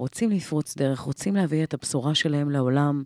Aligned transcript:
רוצים 0.00 0.30
לפרוץ 0.30 0.76
דרך, 0.76 1.00
רוצים 1.00 1.36
להביא 1.36 1.64
את 1.64 1.74
הבשורה 1.74 2.14
שלהם 2.14 2.50
לעולם. 2.50 3.02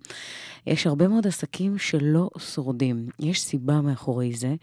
יש 0.66 0.86
הרבה 0.86 1.08
מאוד 1.08 1.26
עסקים 1.26 1.78
שלא 1.78 2.30
שורדים. 2.38 3.08
יש 3.20 3.40
סיבה 3.42 3.80
מאחורי 3.80 4.32
זה. 4.32 4.54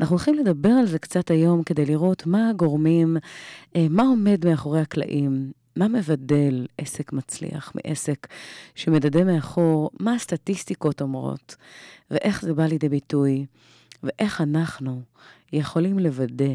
אנחנו 0.00 0.16
הולכים 0.16 0.34
לדבר 0.34 0.68
על 0.68 0.86
זה 0.86 0.98
קצת 0.98 1.30
היום 1.30 1.62
כדי 1.62 1.86
לראות 1.86 2.26
מה 2.26 2.48
הגורמים, 2.48 3.16
אה, 3.76 3.86
מה 3.90 4.02
עומד 4.02 4.46
מאחורי 4.46 4.80
הקלעים, 4.80 5.52
מה 5.76 5.88
מבדל 5.88 6.66
עסק 6.78 7.12
מצליח 7.12 7.72
מעסק 7.74 8.26
שמדדה 8.74 9.24
מאחור, 9.24 9.90
מה 10.00 10.14
הסטטיסטיקות 10.14 11.02
אומרות, 11.02 11.56
ואיך 12.10 12.42
זה 12.42 12.54
בא 12.54 12.66
לידי 12.66 12.88
ביטוי, 12.88 13.46
ואיך 14.02 14.40
אנחנו 14.40 15.02
יכולים 15.52 15.98
לוודא 15.98 16.54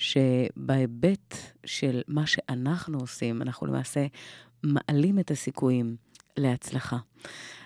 שבהיבט 0.00 1.34
של 1.64 2.02
מה 2.08 2.26
שאנחנו 2.26 2.98
עושים, 2.98 3.42
אנחנו 3.42 3.66
למעשה 3.66 4.06
מעלים 4.62 5.18
את 5.18 5.30
הסיכויים 5.30 5.96
להצלחה. 6.36 6.98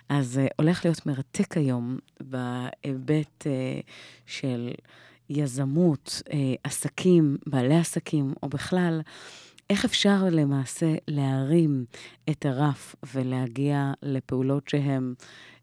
אז 0.09 0.41
uh, 0.45 0.55
הולך 0.59 0.85
להיות 0.85 1.07
מרתק 1.07 1.57
היום 1.57 1.99
בהיבט 2.21 3.47
uh, 3.47 3.91
של 4.27 4.71
יזמות, 5.31 6.23
uh, 6.29 6.33
עסקים, 6.65 7.37
בעלי 7.47 7.77
עסקים, 7.77 8.33
או 8.43 8.49
בכלל, 8.49 9.01
איך 9.71 9.85
אפשר 9.85 10.25
למעשה 10.31 10.95
להרים 11.09 11.85
את 12.31 12.47
הרף 12.47 12.95
ולהגיע 13.15 13.93
לפעולות 14.03 14.69
שהן, 14.69 15.15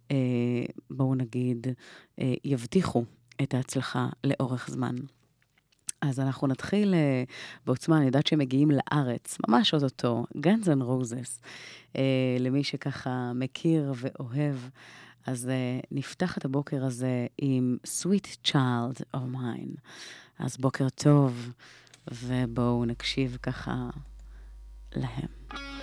uh, 0.08 0.11
בואו 0.89 1.16
נגיד, 1.16 1.67
uh, 1.67 2.23
יבטיחו 2.44 3.03
את 3.41 3.53
ההצלחה 3.53 4.09
לאורך 4.23 4.70
זמן. 4.70 4.95
אז 6.02 6.20
אנחנו 6.20 6.48
נתחיל 6.48 6.94
uh, 6.94 7.32
בעוצמה, 7.66 7.98
אני 7.98 8.05
יודעת 8.05 8.28
שהם 8.28 8.40
מגיעים 8.40 8.72
לארץ, 8.72 9.38
ממש 9.48 9.73
אוטוטו, 9.73 10.26
N' 10.38 10.82
Roses, 10.82 11.42
uh, 11.94 11.98
למי 12.40 12.64
שככה 12.64 13.32
מכיר 13.36 13.94
ואוהב. 13.96 14.56
אז 15.26 15.50
uh, 15.50 15.86
נפתח 15.92 16.38
את 16.38 16.45
הבוקר 16.45 16.86
הזה 16.86 17.28
עם 17.38 17.78
Sweet 17.88 18.48
Child 18.48 19.02
of 19.16 19.36
Mine. 19.36 19.80
אז 20.40 20.58
בוקר 20.58 20.90
טוב, 20.90 21.53
ובואו 22.12 22.86
נקשיב 22.86 23.38
ככה 23.42 23.90
להם. 24.95 25.81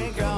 ain't 0.00 0.16
got 0.16 0.29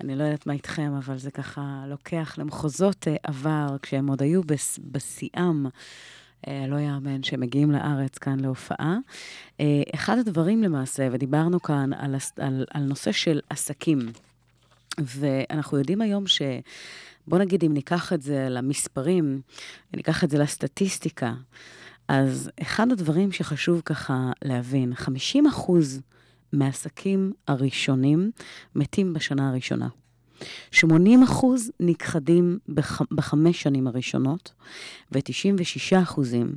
אני 0.00 0.16
לא 0.16 0.24
יודעת 0.24 0.46
מה 0.46 0.52
איתכם, 0.52 0.92
אבל 0.98 1.18
זה 1.18 1.30
ככה 1.30 1.84
לוקח 1.88 2.34
למחוזות 2.38 3.08
אה, 3.08 3.16
עבר, 3.22 3.76
כשהם 3.82 4.06
עוד 4.06 4.22
היו 4.22 4.40
בשיאם. 4.78 5.66
אה, 6.48 6.64
לא 6.68 6.76
יאמן 6.76 7.22
שהם 7.22 7.40
מגיעים 7.40 7.70
לארץ 7.70 8.18
כאן 8.18 8.40
להופעה. 8.40 8.96
אחד 9.94 10.18
הדברים 10.18 10.62
למעשה, 10.62 11.08
ודיברנו 11.12 11.62
כאן 11.62 11.92
על, 11.92 12.14
על, 12.36 12.64
על 12.70 12.82
נושא 12.82 13.12
של 13.12 13.40
עסקים, 13.50 13.98
ואנחנו 14.98 15.78
יודעים 15.78 16.00
היום 16.00 16.26
ש... 16.26 16.42
בוא 17.26 17.38
נגיד, 17.38 17.64
אם 17.64 17.74
ניקח 17.74 18.12
את 18.12 18.22
זה 18.22 18.46
למספרים, 18.50 19.40
ניקח 19.94 20.24
את 20.24 20.30
זה 20.30 20.38
לסטטיסטיקה, 20.38 21.34
אז 22.08 22.50
אחד 22.62 22.92
הדברים 22.92 23.32
שחשוב 23.32 23.82
ככה 23.84 24.32
להבין, 24.42 24.94
50 24.94 25.46
אחוז 25.46 26.00
מהעסקים 26.52 27.32
הראשונים 27.48 28.30
מתים 28.74 29.12
בשנה 29.12 29.48
הראשונה. 29.48 29.88
80 30.70 31.22
אחוז 31.22 31.70
נכחדים 31.80 32.58
בח... 32.68 33.02
בחמש 33.12 33.62
שנים 33.62 33.86
הראשונות, 33.86 34.52
ו-96 35.12 36.02
אחוזים 36.02 36.52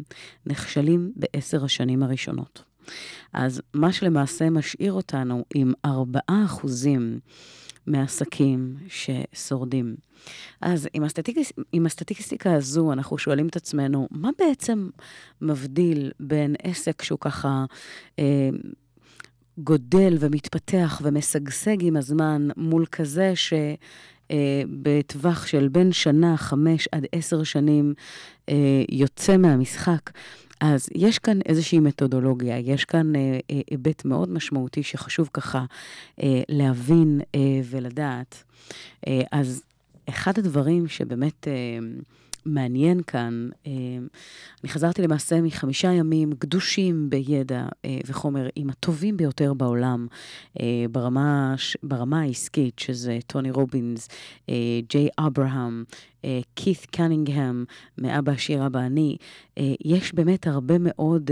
נכשלים 0.45 1.12
בעשר 1.16 1.66
השנים 1.66 2.04
הראשונות. 2.04 2.63
אז 3.34 3.62
מה 3.74 3.94
שלמעשה 3.94 4.50
משאיר 4.50 4.94
אותנו 4.94 5.45
עם 5.56 5.74
4 5.86 6.19
אחוזים 6.28 7.19
מעסקים 7.88 8.75
ששורדים. 8.88 9.96
אז 10.62 10.88
עם, 10.94 11.04
הסטטיק... 11.04 11.38
עם 11.72 11.86
הסטטיסטיקה 11.86 12.54
הזו, 12.54 12.94
אנחנו 12.94 13.18
שואלים 13.18 13.48
את 13.48 13.56
עצמנו, 13.56 14.07
מה 14.12 14.30
בעצם 14.39 14.89
מבדיל 15.42 16.12
בין 16.19 16.56
עסק 16.63 17.01
שהוא 17.01 17.19
ככה 17.19 17.66
אה, 18.19 18.50
גודל 19.57 20.17
ומתפתח 20.19 21.01
ומשגשג 21.03 21.77
עם 21.79 21.97
הזמן, 21.97 22.47
מול 22.57 22.85
כזה 22.85 23.35
ש... 23.35 23.53
אה, 24.31 24.63
בטווח 24.81 25.47
של 25.47 25.67
בין 25.67 25.91
שנה, 25.91 26.38
חמש 26.38 26.88
עד 26.91 27.05
עשר 27.11 27.44
שנים, 27.44 27.94
אה, 28.50 28.83
יוצא 28.89 29.38
מהמשחק. 29.38 30.11
אז 30.59 30.89
יש 30.95 31.19
כאן 31.19 31.39
איזושהי 31.45 31.79
מתודולוגיה, 31.79 32.59
יש 32.59 32.85
כאן 32.85 33.15
אה, 33.15 33.39
אה, 33.51 33.59
היבט 33.71 34.05
מאוד 34.05 34.29
משמעותי 34.29 34.83
שחשוב 34.83 35.29
ככה 35.33 35.65
אה, 36.23 36.41
להבין 36.50 37.21
אה, 37.35 37.39
ולדעת. 37.63 38.44
אה, 39.07 39.21
אז 39.31 39.63
אחד 40.09 40.39
הדברים 40.39 40.88
שבאמת... 40.88 41.47
מעניין 42.45 43.01
כאן, 43.04 43.50
אה, 43.68 43.72
אני 44.63 44.69
חזרתי 44.72 45.01
למעשה 45.01 45.42
מחמישה 45.42 45.92
ימים 45.92 46.31
גדושים 46.40 47.10
בידע 47.10 47.66
אה, 47.86 48.00
וחומר 48.06 48.50
עם 48.56 48.69
הטובים 48.69 49.18
ביותר 49.18 49.54
בעולם 49.54 50.07
אה, 50.60 50.86
ברמה, 50.92 51.56
ברמה 51.84 52.22
העסקית, 52.22 52.80
שזה 52.80 53.19
טוני 53.28 53.51
רובינס, 53.51 54.07
ג'יי 54.90 55.07
אברהם, 55.19 55.84
כית 56.56 56.86
קנינגהם, 56.86 57.66
מאבא 57.98 58.31
עשיר 58.31 58.66
אבא 58.66 58.80
אני. 58.80 59.18
יש 59.86 60.13
באמת 60.13 60.48
הרבה 60.48 60.75
מאוד... 60.80 61.31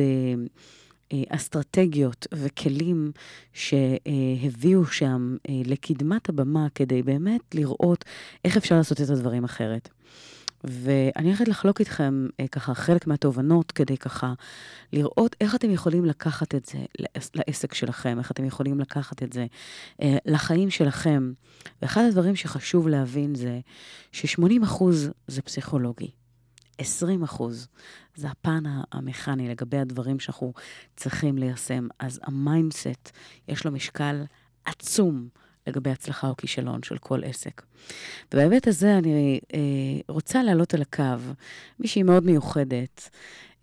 אסטרטגיות 1.30 2.28
וכלים 2.34 3.12
שהביאו 3.54 4.86
שם 4.86 5.36
לקדמת 5.66 6.30
הבמה 6.30 6.68
כדי 6.76 7.04
באמת 7.04 7.56
לראות 7.56 8.06
איך 8.46 8.58
אפשר 8.58 8.76
לעשות 8.76 9.02
את 9.02 9.10
הדברים 9.10 9.44
אחרת. 9.44 9.90
ואני 10.64 11.28
הולכת 11.28 11.48
לחלוק 11.48 11.80
איתכם 11.80 12.28
אה, 12.40 12.48
ככה 12.48 12.74
חלק 12.74 13.08
מהתובנות 13.08 13.72
כדי 13.72 13.98
ככה 13.98 14.34
לראות 14.94 15.36
איך 15.42 15.56
אתם 15.56 15.72
יכולים 15.72 16.06
לקחת 16.06 16.56
את 16.56 16.66
זה 16.66 16.80
לעסק 17.36 17.74
שלכם, 17.74 18.20
איך 18.20 18.32
אתם 18.32 18.46
יכולים 18.46 18.80
לקחת 18.80 19.24
את 19.24 19.34
זה 19.34 19.46
אה, 20.02 20.18
לחיים 20.26 20.70
שלכם. 20.70 21.34
ואחד 21.82 22.02
הדברים 22.08 22.36
שחשוב 22.36 22.88
להבין 22.88 23.36
זה 23.36 23.60
ש-80% 24.12 24.84
זה 25.28 25.42
פסיכולוגי. 25.42 26.12
20 26.78 27.24
אחוז 27.24 27.68
זה 28.16 28.30
הפן 28.30 28.64
המכני 28.92 29.50
לגבי 29.50 29.78
הדברים 29.78 30.20
שאנחנו 30.20 30.54
צריכים 30.96 31.38
ליישם. 31.38 31.88
אז 32.00 32.20
ה 32.24 32.34
mindset, 32.34 33.12
יש 33.48 33.66
לו 33.66 33.72
משקל 33.72 34.24
עצום 34.66 35.28
לגבי 35.68 35.90
הצלחה 35.90 36.30
או 36.30 36.36
כישלון 36.38 36.84
של 36.84 36.98
כל 36.98 37.24
עסק. 37.24 37.62
ובהיבט 38.34 38.68
הזה 38.68 38.98
אני 38.98 39.40
אה, 39.54 39.60
רוצה 40.08 40.44
לעלות 40.44 40.74
על 40.74 40.82
הקו 40.82 41.04
מישהי 41.80 42.04
מאוד 42.04 42.26
מיוחדת, 42.26 43.10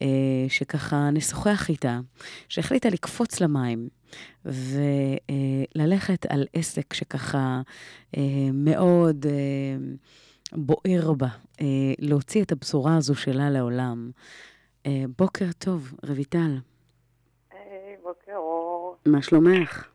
אה, 0.03 0.07
שככה 0.49 1.11
נשוחח 1.11 1.69
איתה, 1.69 2.01
שהחליטה 2.49 2.89
לקפוץ 2.89 3.41
למים 3.41 3.89
וללכת 4.45 6.27
אה, 6.27 6.35
על 6.35 6.47
עסק 6.53 6.93
שככה 6.95 7.61
אה, 8.17 8.23
מאוד 8.53 9.27
אה, 9.27 9.77
בוער 10.53 11.13
בה, 11.13 11.29
אה, 11.61 11.67
להוציא 11.99 12.43
את 12.43 12.53
הבשורה 12.53 12.97
הזו 12.97 13.15
שלה 13.15 13.51
לעולם. 13.51 14.11
אה, 14.87 15.05
בוקר 15.19 15.53
טוב, 15.59 15.95
רויטל. 16.09 16.59
היי, 17.51 17.97
בוקר 18.03 18.37
אור. 18.37 18.97
מה 19.07 19.23
שלומך? 19.23 19.89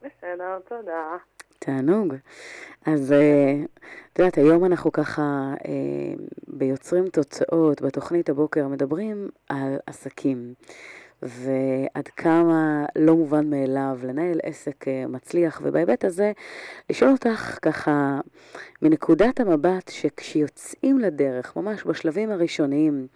בסדר, 0.00 0.58
תודה. 0.68 1.16
תענוג. 1.64 2.14
אז 2.86 3.12
אה, 3.12 3.54
את 4.12 4.18
יודעת, 4.18 4.38
היום 4.38 4.64
אנחנו 4.64 4.92
ככה 4.92 5.54
אה, 5.68 6.24
ביוצרים 6.48 7.08
תוצאות, 7.08 7.82
בתוכנית 7.82 8.28
הבוקר 8.28 8.68
מדברים 8.68 9.28
על 9.48 9.76
עסקים. 9.86 10.54
ועד 11.22 12.08
כמה 12.08 12.84
לא 12.96 13.16
מובן 13.16 13.50
מאליו 13.50 13.98
לנהל 14.02 14.40
עסק 14.42 14.88
אה, 14.88 15.06
מצליח, 15.08 15.60
ובהיבט 15.64 16.04
הזה 16.04 16.32
לשאול 16.90 17.10
אותך 17.10 17.58
ככה 17.62 18.20
מנקודת 18.82 19.40
המבט 19.40 19.88
שכשיוצאים 19.88 20.98
לדרך, 20.98 21.56
ממש 21.56 21.84
בשלבים 21.86 22.30
הראשוניים, 22.30 23.06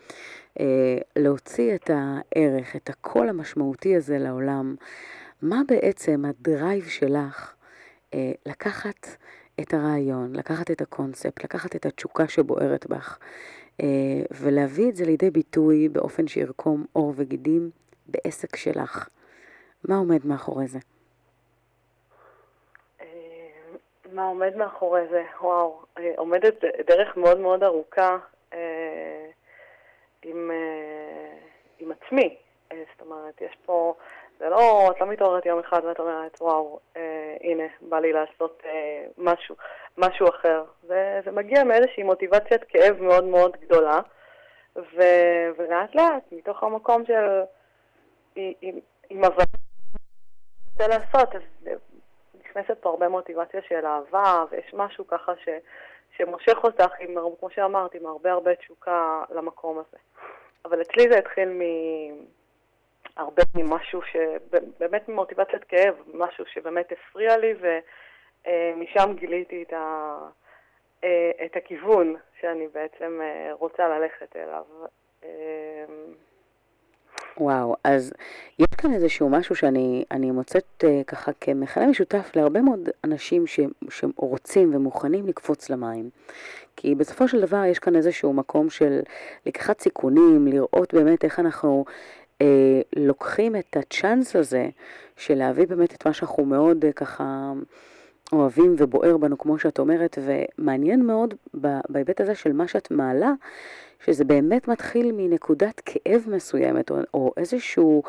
להוציא 1.16 1.74
את 1.74 1.90
הערך, 1.94 2.76
את 2.76 2.90
הקול 2.90 3.28
המשמעותי 3.28 3.96
הזה 3.96 4.18
לעולם, 4.18 4.74
מה 5.42 5.60
בעצם 5.68 6.24
ה 6.24 6.34
drive 6.34 6.84
שלך 6.84 7.54
לקחת 8.46 9.06
את 9.60 9.74
הרעיון, 9.74 10.36
לקחת 10.36 10.70
את 10.70 10.80
הקונספט, 10.80 11.44
לקחת 11.44 11.76
את 11.76 11.86
התשוקה 11.86 12.28
שבוערת 12.28 12.86
בך, 12.86 13.18
אה, 13.80 13.86
ולהביא 14.30 14.88
את 14.90 14.96
זה 14.96 15.04
לידי 15.04 15.30
ביטוי 15.30 15.88
באופן 15.88 16.26
שירקום 16.28 16.84
עור 16.92 17.12
וגידים 17.16 17.70
בעסק 18.06 18.56
שלך. 18.56 19.08
מה 19.88 19.96
עומד 19.96 20.26
מאחורי 20.26 20.66
זה? 20.66 20.78
אה, 23.00 23.06
מה 24.12 24.24
עומד 24.24 24.56
מאחורי 24.56 25.08
זה? 25.10 25.24
וואו, 25.40 25.82
אה, 25.98 26.12
עומדת 26.16 26.64
דרך 26.86 27.16
מאוד 27.16 27.38
מאוד 27.38 27.62
ארוכה 27.62 28.18
אה, 28.52 29.26
עם, 30.22 30.50
אה, 30.50 31.38
עם 31.78 31.92
עצמי. 31.92 32.36
אה, 32.72 32.82
זאת 32.92 33.00
אומרת, 33.00 33.40
יש 33.40 33.56
פה 33.66 33.94
זה 34.38 34.48
לא, 34.48 34.90
את 34.90 35.00
לא 35.00 35.06
מתעוררת 35.06 35.46
יום 35.46 35.58
אחד 35.58 35.84
ואת 35.84 36.00
אומרת, 36.00 36.40
וואו, 36.40 36.78
אה, 36.96 37.36
הנה, 37.40 37.64
בא 37.80 37.98
לי 38.00 38.12
לעשות 38.12 38.62
אה, 38.64 39.04
משהו, 39.18 39.56
משהו 39.98 40.28
אחר. 40.28 40.64
זה, 40.82 41.20
זה 41.24 41.30
מגיע 41.30 41.64
מאיזושהי 41.64 42.02
מוטיבציית 42.02 42.64
כאב 42.64 43.02
מאוד 43.02 43.24
מאוד 43.24 43.56
גדולה, 43.60 44.00
ו, 44.76 45.02
ולאט 45.58 45.94
לאט, 45.94 46.22
מתוך 46.32 46.62
המקום 46.62 47.04
של, 47.06 47.42
עם 49.10 49.24
הבנה 49.24 49.44
רוצה 50.72 50.98
לעשות, 50.98 51.34
אז 51.34 51.42
נכנסת 52.40 52.78
פה 52.80 52.88
הרבה 52.88 53.08
מוטיבציה 53.08 53.60
של 53.68 53.86
אהבה, 53.86 54.44
ויש 54.50 54.74
משהו 54.74 55.06
ככה 55.06 55.32
ש, 55.44 55.48
שמושך 56.16 56.64
אותך, 56.64 56.90
עם, 57.00 57.14
כמו 57.40 57.50
שאמרת, 57.50 57.94
עם 57.94 58.06
הרבה 58.06 58.32
הרבה 58.32 58.54
תשוקה 58.54 59.22
למקום 59.30 59.78
הזה. 59.78 59.96
אבל 60.64 60.82
אצלי 60.82 61.08
זה 61.10 61.18
התחיל 61.18 61.48
מ... 61.48 61.62
הרבה 63.16 63.42
ממשהו 63.54 64.00
שבאמת 64.02 65.08
ממוטיבציית 65.08 65.64
כאב, 65.64 65.94
משהו 66.14 66.44
שבאמת 66.46 66.92
הפריע 66.92 67.36
לי, 67.36 67.54
ומשם 67.60 69.14
גיליתי 69.14 69.62
את, 69.62 69.72
ה, 69.72 70.18
אה, 71.04 71.30
את 71.46 71.56
הכיוון 71.56 72.16
שאני 72.40 72.68
בעצם 72.74 73.20
אה, 73.22 73.52
רוצה 73.52 73.88
ללכת 73.88 74.36
אליו. 74.36 74.64
אה, 75.24 75.84
וואו, 77.40 77.76
אז 77.84 78.12
יש 78.58 78.66
כאן 78.78 78.92
איזשהו 78.94 79.28
משהו 79.28 79.54
שאני 79.54 80.30
מוצאת 80.30 80.84
ככה 81.06 81.32
כמכנה 81.40 81.86
משותף 81.86 82.30
להרבה 82.36 82.60
מאוד 82.60 82.88
אנשים 83.04 83.46
ש, 83.46 83.60
שרוצים 83.90 84.74
ומוכנים 84.74 85.26
לקפוץ 85.26 85.70
למים. 85.70 86.10
כי 86.76 86.94
בסופו 86.94 87.28
של 87.28 87.40
דבר 87.40 87.64
יש 87.64 87.78
כאן 87.78 87.96
איזשהו 87.96 88.32
מקום 88.32 88.70
של 88.70 89.00
לקיחת 89.46 89.80
סיכונים, 89.80 90.46
לראות 90.46 90.94
באמת 90.94 91.24
איך 91.24 91.38
אנחנו 91.38 91.84
אה, 91.88 91.92
לוקחים 92.96 93.56
את 93.56 93.76
הצ'אנס 93.76 94.36
הזה 94.36 94.68
של 95.16 95.34
להביא 95.34 95.66
באמת 95.66 95.94
את 95.94 96.06
מה 96.06 96.12
שאנחנו 96.12 96.44
מאוד 96.44 96.84
אה, 96.84 96.92
ככה 96.92 97.52
אוהבים 98.32 98.74
ובוער 98.78 99.16
בנו, 99.16 99.38
כמו 99.38 99.58
שאת 99.58 99.78
אומרת, 99.78 100.18
ומעניין 100.22 101.06
מאוד 101.06 101.34
בהיבט 101.88 102.20
הזה 102.20 102.34
של 102.34 102.52
מה 102.52 102.68
שאת 102.68 102.90
מעלה, 102.90 103.32
שזה 104.04 104.24
באמת 104.24 104.68
מתחיל 104.68 105.12
מנקודת 105.16 105.82
כאב 105.84 106.24
מסוימת, 106.26 106.90
או, 106.90 106.96
או 107.14 107.32
איזשהו 107.36 108.02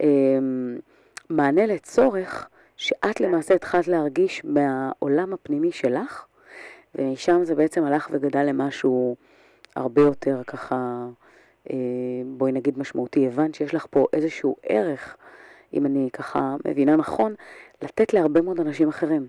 אה, 0.00 0.06
מענה 1.30 1.66
לצורך 1.66 2.48
שאת 2.76 3.20
למעשה 3.20 3.54
התחלת 3.54 3.88
להרגיש 3.88 4.44
מהעולם 4.44 5.32
הפנימי 5.32 5.72
שלך, 5.72 6.24
ומשם 6.94 7.44
זה 7.44 7.54
בעצם 7.54 7.84
הלך 7.84 8.08
וגדל 8.12 8.42
למשהו 8.42 9.16
הרבה 9.76 10.02
יותר 10.02 10.42
ככה, 10.46 10.74
אה, 10.74 11.08
בואי 12.24 12.52
נגיד 12.52 12.78
משמעותי. 12.78 13.26
הבנת 13.26 13.54
שיש 13.54 13.74
לך 13.74 13.86
פה 13.90 14.06
איזשהו 14.12 14.56
ערך, 14.62 15.16
אם 15.74 15.86
אני 15.86 16.08
ככה 16.12 16.56
מבינה 16.66 16.96
נכון, 16.96 17.34
לתת 17.82 18.14
להרבה 18.14 18.40
מאוד 18.40 18.60
אנשים 18.60 18.88
אחרים. 18.88 19.26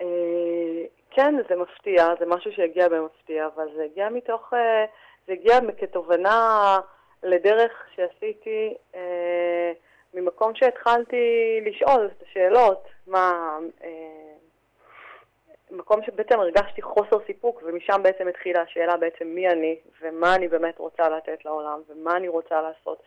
אה, 0.00 0.06
כן, 1.10 1.34
זה 1.48 1.56
מפתיע, 1.56 2.06
זה 2.20 2.26
משהו 2.26 2.52
שהגיע 2.52 2.88
במפתיע, 2.88 3.46
אבל 3.54 3.68
זה 3.76 3.84
הגיע 3.84 4.08
מתוך, 4.08 4.54
אה, 4.54 4.84
זה 5.26 5.32
הגיע 5.32 5.58
כתובנה 5.78 6.78
לדרך 7.22 7.72
שעשיתי 7.94 8.74
ממקום 10.14 10.54
שהתחלתי 10.54 11.60
לשאול 11.64 12.10
את 12.16 12.22
השאלות, 12.22 12.88
מה, 13.06 13.58
מקום 15.74 16.02
שבעצם 16.02 16.40
הרגשתי 16.40 16.82
חוסר 16.82 17.16
סיפוק, 17.26 17.62
ומשם 17.64 18.02
בעצם 18.02 18.28
התחילה 18.28 18.62
השאלה 18.62 18.96
בעצם 18.96 19.26
מי 19.26 19.48
אני, 19.48 19.76
ומה 20.00 20.34
אני 20.34 20.48
באמת 20.48 20.78
רוצה 20.78 21.08
לתת 21.08 21.44
לעולם, 21.44 21.80
ומה 21.88 22.16
אני 22.16 22.28
רוצה 22.28 22.62
לעשות. 22.62 23.02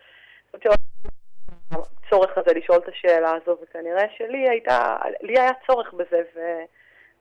הצורך 1.72 2.38
הזה 2.38 2.54
לשאול 2.54 2.78
את 2.78 2.88
השאלה 2.88 3.36
הזו, 3.36 3.58
וכנראה 3.62 4.06
שלי 4.18 4.50
הייתה, 4.50 4.98
לי 5.22 5.40
היה 5.40 5.52
צורך 5.68 5.94
בזה, 5.94 6.22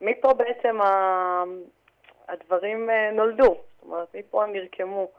ומפה 0.01 0.35
בעצם 0.35 0.79
הדברים 2.29 2.91
אה, 2.91 3.11
נולדו, 3.11 3.45
זאת 3.45 3.83
אומרת, 3.83 4.15
מפה 4.15 4.45
הם 4.45 4.53
נרקמו. 4.53 5.11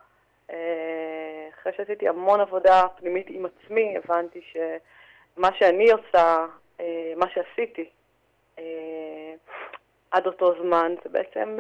אה, 0.52 1.50
אחרי 1.54 1.74
שעשיתי 1.78 2.08
המון 2.08 2.42
עבודה 2.42 2.84
פנימית 2.96 3.26
עם 3.30 3.46
עצמי, 3.46 3.98
הבנתי 3.98 4.42
שמה 4.42 5.50
שאני 5.60 5.92
עושה, 5.92 6.46
אה, 6.80 7.14
מה 7.16 7.26
שעשיתי, 7.30 7.90
עד 10.12 10.26
אותו 10.28 10.54
זמן, 10.62 10.96
זה 11.04 11.10
בעצם, 11.10 11.60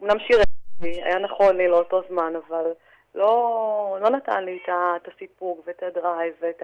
אומנם 0.00 0.18
שיר 0.18 0.38
היה 0.82 1.18
נכון 1.18 1.56
לי 1.56 1.68
לאותו 1.68 2.02
זמן, 2.08 2.32
אבל 2.36 2.72
לא, 3.14 3.98
לא 4.00 4.10
נתן 4.10 4.44
לי 4.44 4.58
את 4.66 5.08
הסיפוק 5.14 5.60
ואת 5.66 5.82
הדרייב 5.82 6.34
ואת 6.40 6.62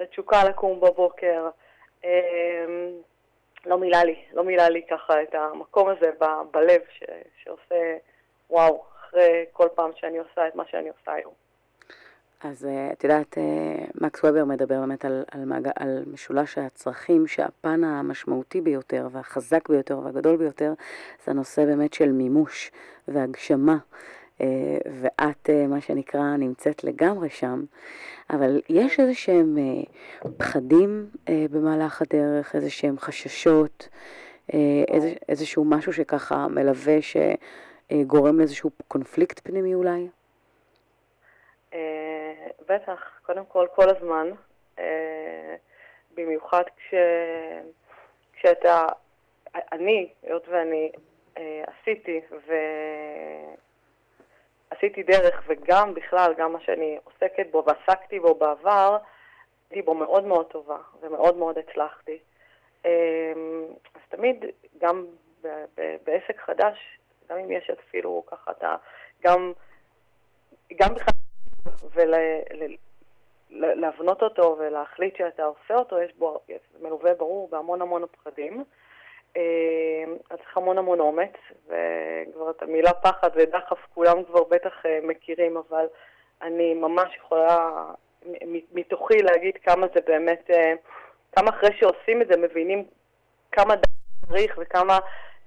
התשוקה 0.00 0.44
לקום 0.44 0.80
בבוקר. 0.80 1.48
אמ, 2.04 2.10
לא 3.66 3.78
מילא 3.78 3.98
לי, 3.98 4.24
לא 4.32 4.44
מילא 4.44 4.62
לי 4.62 4.82
ככה 4.90 5.22
את 5.22 5.34
המקום 5.34 5.88
הזה 5.88 6.10
ב, 6.20 6.24
בלב 6.50 6.80
ש, 6.90 7.04
שעושה 7.42 7.96
וואו, 8.50 8.84
אחרי 9.00 9.44
כל 9.52 9.68
פעם 9.74 9.90
שאני 9.96 10.18
עושה 10.18 10.48
את 10.48 10.54
מה 10.54 10.64
שאני 10.70 10.88
עושה 10.88 11.12
היום. 11.12 11.47
אז 12.40 12.64
uh, 12.64 12.92
את 12.92 13.04
יודעת, 13.04 13.38
uh, 13.38 14.04
מקס 14.04 14.24
וובר 14.24 14.44
מדבר 14.44 14.80
באמת 14.80 15.04
על, 15.04 15.24
על, 15.30 15.44
מג... 15.44 15.68
על 15.76 16.04
משולש 16.12 16.58
הצרכים, 16.58 17.26
שהפן 17.26 17.84
המשמעותי 17.84 18.60
ביותר 18.60 19.08
והחזק 19.12 19.68
ביותר 19.68 19.98
והגדול 19.98 20.36
ביותר 20.36 20.74
זה 21.24 21.30
הנושא 21.30 21.64
באמת 21.64 21.94
של 21.94 22.12
מימוש 22.12 22.70
והגשמה. 23.08 23.78
Uh, 24.38 24.42
ואת, 25.00 25.50
מה 25.68 25.80
שנקרא, 25.80 26.36
נמצאת 26.36 26.84
לגמרי 26.84 27.30
שם, 27.30 27.64
אבל 28.30 28.60
יש 28.68 29.00
איזה 29.00 29.14
שהם 29.14 29.58
פחדים 30.36 31.06
במהלך 31.50 32.02
הדרך, 32.02 32.54
איזה 32.54 32.70
שהם 32.70 32.98
חששות, 32.98 33.88
איזה, 34.88 35.12
איזשהו 35.28 35.64
משהו 35.64 35.92
שככה 35.92 36.48
מלווה, 36.48 36.98
שגורם 37.02 38.38
לאיזשהו 38.38 38.70
קונפליקט 38.88 39.40
פנימי 39.44 39.74
אולי? 39.74 40.08
בטח, 42.68 43.20
קודם 43.26 43.46
כל, 43.46 43.66
כל 43.74 43.90
הזמן. 43.90 44.30
אה, 44.78 45.56
במיוחד 46.14 46.62
כש, 46.76 46.94
כשאתה, 48.32 48.86
אני, 49.72 50.12
היות 50.22 50.48
ואני 50.48 50.92
אה, 51.36 51.64
עשיתי, 51.66 52.20
ועשיתי 54.70 55.02
דרך, 55.02 55.42
וגם 55.46 55.94
בכלל, 55.94 56.34
גם 56.38 56.52
מה 56.52 56.60
שאני 56.60 56.98
עוסקת 57.04 57.46
בו 57.50 57.64
ועסקתי 57.66 58.20
בו 58.20 58.34
בעבר, 58.34 58.98
הייתי 59.70 59.82
בו 59.82 59.94
מאוד 59.94 60.24
מאוד 60.24 60.46
טובה, 60.46 60.78
ומאוד 61.00 61.36
מאוד 61.36 61.58
הצלחתי. 61.58 62.18
אה, 62.86 63.32
אז 63.94 64.00
תמיד, 64.08 64.44
גם 64.78 65.06
בעסק 66.04 66.38
חדש, 66.38 66.98
גם 67.28 67.38
אם 67.38 67.52
יש 67.52 67.70
אפילו 67.70 68.22
ככה, 68.26 68.50
אתה 68.50 68.76
גם, 69.22 69.52
גם 70.72 70.94
בכלל 70.94 71.17
ולהבנות 73.50 74.22
אותו 74.22 74.56
ולהחליט 74.58 75.16
שאתה 75.16 75.44
עושה 75.44 75.74
אותו, 75.74 76.00
יש 76.00 76.12
בו, 76.18 76.40
מלווה 76.80 77.14
ברור 77.14 77.48
בהמון 77.50 77.82
המון 77.82 78.04
פחדים. 78.06 78.64
אה, 79.36 80.04
אז 80.30 80.38
צריך 80.38 80.56
המון 80.56 80.78
המון 80.78 81.00
אומץ, 81.00 81.32
וכבר 81.66 82.50
את 82.50 82.62
המילה 82.62 82.92
פחד 82.92 83.30
ודחף 83.34 83.78
כולם 83.94 84.24
כבר 84.24 84.44
בטח 84.44 84.86
אה, 84.86 84.98
מכירים, 85.02 85.56
אבל 85.56 85.86
אני 86.42 86.74
ממש 86.74 87.16
יכולה 87.16 87.84
מתוכי 88.72 89.22
להגיד 89.22 89.54
כמה 89.62 89.86
זה 89.94 90.00
באמת, 90.06 90.50
אה, 90.50 90.72
כמה 91.36 91.50
אחרי 91.50 91.70
שעושים 91.78 92.22
את 92.22 92.26
זה 92.30 92.36
מבינים 92.36 92.84
כמה 93.52 93.74
צריך 94.26 94.58
וכמה 94.58 94.98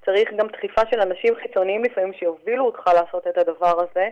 צריך 0.05 0.29
גם 0.37 0.47
דחיפה 0.47 0.81
של 0.91 0.99
אנשים 0.99 1.35
חיצוניים 1.35 1.83
לפעמים 1.83 2.13
שיובילו 2.13 2.65
אותך 2.65 2.87
לעשות 2.87 3.27
את 3.27 3.37
הדבר 3.37 3.79
הזה. 3.81 4.09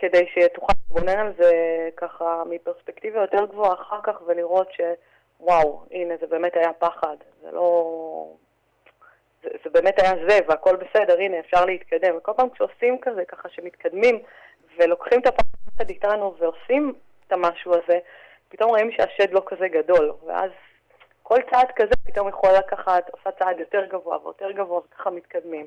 כדי 0.00 0.26
שתוכל 0.34 0.72
להתבונן 0.78 1.18
על 1.18 1.32
זה 1.38 1.52
ככה 1.96 2.42
מפרספקטיבה 2.46 3.20
יותר 3.20 3.46
גבוהה 3.46 3.74
אחר 3.74 4.00
כך 4.02 4.22
ולראות 4.26 4.68
שוואו, 4.72 5.82
הנה, 5.90 6.14
זה 6.20 6.26
באמת 6.26 6.56
היה 6.56 6.72
פחד, 6.72 7.16
זה 7.42 7.50
לא... 7.52 8.32
זה, 9.42 9.48
זה 9.64 9.70
באמת 9.70 10.00
היה 10.02 10.12
זה, 10.28 10.38
והכל 10.48 10.76
בסדר, 10.76 11.18
הנה, 11.18 11.38
אפשר 11.38 11.64
להתקדם. 11.64 12.16
וכל 12.16 12.32
פעם 12.36 12.50
כשעושים 12.50 12.98
כזה, 13.02 13.24
ככה 13.24 13.48
שמתקדמים, 13.48 14.22
ולוקחים 14.78 15.20
את 15.20 15.26
הפחד 15.26 15.88
איתנו 15.88 16.34
ועושים 16.38 16.94
את 17.26 17.32
המשהו 17.32 17.72
הזה, 17.74 17.98
פתאום 18.48 18.70
רואים 18.70 18.90
שהשד 18.92 19.32
לא 19.32 19.42
כזה 19.46 19.68
גדול, 19.68 20.12
ואז 20.26 20.50
כל 21.22 21.38
צעד 21.50 21.70
כזה 21.76 21.94
פתאום 22.06 22.28
יכול 22.28 22.50
לקחת, 22.58 23.10
עושה 23.10 23.30
צעד 23.38 23.58
יותר 23.58 23.84
גבוה 23.84 24.18
ויותר 24.24 24.50
גבוה, 24.50 24.80
וככה 24.80 25.10
מתקדמים. 25.10 25.66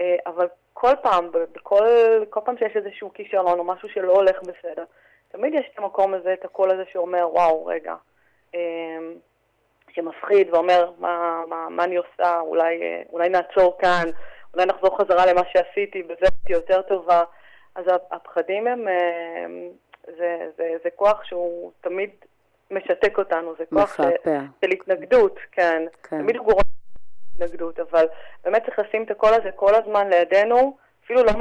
אה, 0.00 0.16
אבל 0.26 0.46
כל 0.72 0.92
פעם, 1.02 1.30
בכל 1.32 1.84
כל 2.30 2.40
פעם 2.44 2.58
שיש 2.58 2.76
איזשהו 2.76 3.12
כישלון 3.14 3.58
או 3.58 3.64
משהו 3.64 3.88
שלא 3.88 4.12
הולך 4.12 4.42
בסדר, 4.42 4.84
תמיד 5.28 5.54
יש 5.54 5.70
את 5.72 5.78
המקום 5.78 6.14
הזה, 6.14 6.32
את 6.32 6.44
הקול 6.44 6.70
הזה 6.70 6.82
שאומר, 6.92 7.28
וואו, 7.32 7.66
רגע, 7.66 7.94
אה, 8.54 8.98
שמפחיד 9.90 10.54
ואומר, 10.54 10.90
מה, 10.98 11.42
מה, 11.48 11.68
מה 11.70 11.84
אני 11.84 11.96
עושה, 11.96 12.40
אולי, 12.40 12.82
אה, 12.82 13.02
אולי 13.12 13.28
נעצור 13.28 13.78
כאן, 13.78 14.04
אולי 14.54 14.66
נחזור 14.66 14.98
חזרה 14.98 15.26
למה 15.26 15.40
שעשיתי, 15.52 16.02
בזה 16.02 16.14
הייתי 16.22 16.52
יותר 16.52 16.82
טובה. 16.82 17.22
אז 17.74 17.84
הפחדים 18.10 18.66
הם, 18.66 18.88
זה, 20.06 20.48
זה, 20.56 20.72
זה 20.84 20.90
כוח 20.96 21.24
שהוא 21.24 21.72
תמיד 21.80 22.10
משתק 22.70 23.18
אותנו, 23.18 23.54
זה 23.58 23.64
כוח 23.66 23.96
של 24.64 24.70
התנגדות, 24.72 25.38
כן. 25.52 25.84
כן. 26.02 26.18
תמיד 26.18 26.36
הוא 26.36 26.44
גורם 26.44 26.62
התנגדות, 27.42 27.80
אבל 27.80 28.06
באמת 28.44 28.64
צריך 28.64 28.78
לשים 28.78 29.02
את 29.02 29.10
הקול 29.10 29.34
הזה 29.34 29.50
כל 29.56 29.74
הזמן 29.74 30.08
לידינו, 30.08 30.76
אפילו 31.04 31.24
לא 31.24 31.32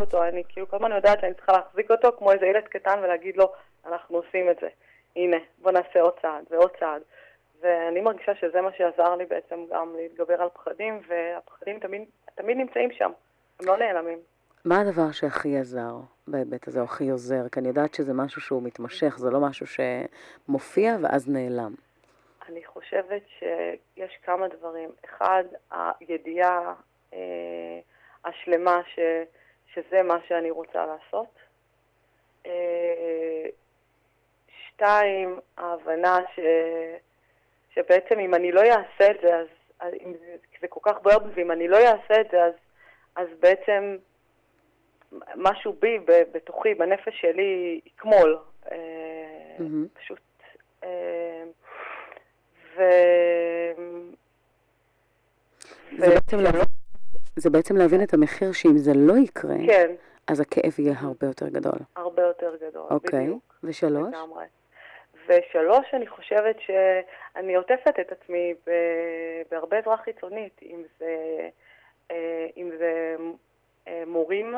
אותו, 0.00 0.24
אני 0.24 0.42
כאילו 0.48 0.68
כל 0.68 0.76
הזמן 0.76 0.92
יודעת 0.92 1.20
שאני 1.20 1.34
צריכה 1.34 1.52
להחזיק 1.52 1.90
אותו 1.90 2.08
כמו 2.18 2.32
איזה 2.32 2.46
ילד 2.46 2.64
קטן 2.64 2.98
ולהגיד 3.02 3.36
לו, 3.36 3.52
אנחנו 3.86 4.16
עושים 4.16 4.50
את 4.50 4.56
זה, 4.60 4.68
הנה, 5.16 5.36
בוא 5.62 5.70
נעשה 5.70 6.00
עוד 6.00 6.12
צעד 6.22 6.44
ועוד 6.50 6.70
צעד. 6.80 7.02
ואני 7.60 8.00
מרגישה 8.00 8.34
שזה 8.34 8.60
מה 8.60 8.70
שעזר 8.76 9.16
לי 9.16 9.24
בעצם 9.26 9.56
גם 9.70 9.94
להתגבר 9.96 10.42
על 10.42 10.48
פחדים, 10.54 11.00
והפחדים 11.08 11.78
תמיד, 11.80 12.02
תמיד 12.34 12.56
נמצאים 12.56 12.92
שם, 12.92 13.10
הם 13.60 13.66
לא 13.66 13.76
נעלמים. 13.76 14.18
מה 14.64 14.80
הדבר 14.80 15.12
שהכי 15.12 15.58
עזר 15.58 15.96
בהיבט 16.28 16.68
הזה, 16.68 16.80
או 16.80 16.84
הכי 16.84 17.10
עוזר? 17.10 17.48
כי 17.52 17.60
אני 17.60 17.68
יודעת 17.68 17.94
שזה 17.94 18.12
משהו 18.12 18.40
שהוא 18.40 18.62
מתמשך, 18.62 19.14
זה 19.18 19.30
לא 19.30 19.40
משהו 19.40 19.66
שמופיע 19.66 20.96
ואז 21.02 21.28
נעלם. 21.28 21.74
אני 22.48 22.64
חושבת 22.64 23.22
שיש 23.38 24.18
כמה 24.22 24.48
דברים. 24.48 24.90
אחד, 25.04 25.44
הידיעה 25.70 26.74
אה, 27.12 27.80
השלמה 28.24 28.80
ש, 28.94 28.98
שזה 29.74 30.02
מה 30.02 30.16
שאני 30.28 30.50
רוצה 30.50 30.86
לעשות. 30.86 31.38
אה, 32.46 33.46
שתיים, 34.66 35.38
ההבנה 35.56 36.18
ש, 36.34 36.40
שבעצם 37.74 38.18
אם 38.18 38.34
אני 38.34 38.52
לא 38.52 38.60
אעשה 38.60 39.10
את 39.10 39.20
זה, 39.22 39.36
אז 39.80 39.94
אם 40.00 40.14
זה, 40.20 40.36
זה 40.60 40.68
כל 40.68 40.80
כך 40.82 41.02
בוער 41.02 41.18
בי, 41.18 41.30
ואם 41.34 41.50
אני 41.50 41.68
לא 41.68 41.76
אעשה 41.76 42.20
את 42.20 42.30
זה, 42.30 42.44
אז, 42.44 42.54
אז 43.16 43.28
בעצם 43.40 43.96
משהו 45.36 45.72
בי, 45.72 45.98
בתוכי, 46.32 46.74
בנפש 46.74 47.20
שלי, 47.20 47.80
יקמול. 47.86 48.38
אה, 48.72 48.76
mm-hmm. 49.58 49.98
פשוט... 49.98 50.18
אה, 50.84 51.33
ו... 52.76 52.82
זה 55.98 56.08
בעצם 56.08 56.38
לבוא... 56.38 56.64
זה 57.36 57.50
בעצם 57.50 57.76
להבין 57.76 58.02
את 58.02 58.14
המחיר 58.14 58.52
שאם 58.52 58.78
זה 58.78 58.92
לא 58.94 59.14
יקרה, 59.24 59.56
כן. 59.66 59.92
אז 60.26 60.40
הכאב 60.40 60.72
יהיה 60.78 60.94
הרבה 61.00 61.26
יותר 61.26 61.48
גדול. 61.48 61.78
הרבה 61.96 62.22
יותר 62.22 62.56
גדול, 62.56 62.86
אוקיי, 62.90 63.22
בדיוק. 63.22 63.54
ושלוש? 63.64 64.08
לגמרי. 64.08 64.44
ושלוש, 65.28 65.86
אני 65.92 66.06
חושבת 66.06 66.56
שאני 66.60 67.54
עוטפת 67.54 68.00
את 68.00 68.12
עצמי 68.12 68.54
ב- 68.66 69.42
בהרבה 69.50 69.78
עזרה 69.78 69.96
חיצונית, 69.96 70.60
אם 70.62 70.82
זה, 70.98 71.48
אה, 72.10 72.46
אם 72.56 72.70
זה 72.78 73.16
אה, 73.88 74.02
מורים 74.06 74.54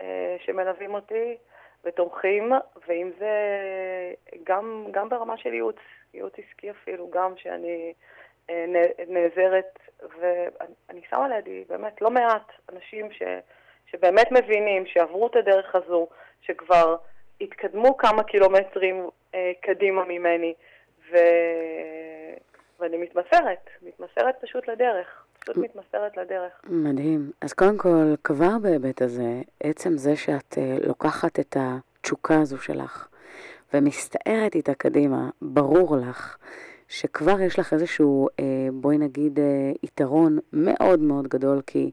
אה, 0.00 0.36
שמלווים 0.44 0.94
אותי 0.94 1.36
ותומכים, 1.84 2.52
ואם 2.86 3.10
זה 3.18 3.34
גם, 4.44 4.86
גם 4.90 5.08
ברמה 5.08 5.36
של 5.36 5.54
ייעוץ, 5.54 5.76
ייעוץ 6.14 6.32
עסקי 6.38 6.70
אפילו, 6.70 7.10
גם 7.10 7.32
שאני 7.36 7.92
אה, 8.50 8.64
נעזרת, 9.08 9.78
ואני 10.20 11.00
שמה 11.10 11.28
לידי 11.28 11.64
באמת 11.68 12.02
לא 12.02 12.10
מעט 12.10 12.52
אנשים 12.72 13.12
ש, 13.12 13.22
שבאמת 13.86 14.32
מבינים, 14.32 14.86
שעברו 14.86 15.26
את 15.26 15.36
הדרך 15.36 15.74
הזו, 15.74 16.08
שכבר 16.42 16.96
התקדמו 17.40 17.96
כמה 17.96 18.22
קילומטרים 18.22 19.08
אה, 19.34 19.52
קדימה 19.60 20.04
ממני, 20.04 20.54
ו... 21.10 21.16
ואני 22.78 22.96
מתמסרת, 22.96 23.70
מתמסרת 23.82 24.34
פשוט 24.40 24.68
לדרך, 24.68 25.26
פשוט 25.40 25.56
מתמסרת 25.56 26.16
לדרך. 26.16 26.52
מדהים. 26.68 27.30
אז 27.40 27.52
קודם 27.52 27.78
כל, 27.78 28.14
כבר 28.24 28.58
בהיבט 28.62 29.02
הזה, 29.02 29.42
עצם 29.60 29.96
זה 29.96 30.16
שאת 30.16 30.58
אה, 30.58 30.76
לוקחת 30.86 31.40
את 31.40 31.56
התשוקה 31.60 32.40
הזו 32.40 32.58
שלך 32.58 33.08
ומסתערת 33.74 34.54
איתה 34.54 34.74
קדימה, 34.74 35.30
ברור 35.42 35.96
לך 35.96 36.36
שכבר 36.90 37.40
יש 37.40 37.58
לך 37.58 37.72
איזשהו, 37.72 38.28
אה, 38.40 38.44
בואי 38.72 38.98
נגיד, 38.98 39.38
אה, 39.38 39.72
יתרון 39.82 40.38
מאוד 40.52 41.00
מאוד 41.00 41.28
גדול, 41.28 41.62
כי 41.66 41.90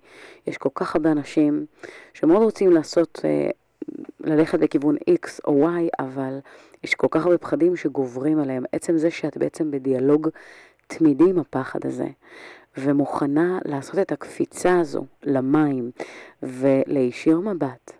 יש 0.47 0.57
כל 0.57 0.69
כך 0.75 0.95
הרבה 0.95 1.11
אנשים 1.11 1.65
שמאוד 2.13 2.43
רוצים 2.43 2.71
לעשות, 2.71 3.21
אה, 3.25 3.49
ללכת 4.19 4.59
לכיוון 4.59 4.95
X 4.95 5.29
או 5.47 5.67
Y, 5.67 5.89
אבל 5.99 6.39
יש 6.83 6.95
כל 6.95 7.07
כך 7.11 7.25
הרבה 7.25 7.37
פחדים 7.37 7.75
שגוברים 7.75 8.39
עליהם. 8.39 8.63
עצם 8.71 8.97
זה 8.97 9.11
שאת 9.11 9.37
בעצם 9.37 9.71
בדיאלוג 9.71 10.29
תמידי 10.87 11.29
עם 11.29 11.39
הפחד 11.39 11.85
הזה, 11.85 12.07
ומוכנה 12.77 13.59
לעשות 13.65 13.99
את 13.99 14.11
הקפיצה 14.11 14.79
הזו 14.79 15.05
למים, 15.23 15.91
ולהישיר 16.43 17.39
מבט, 17.39 17.91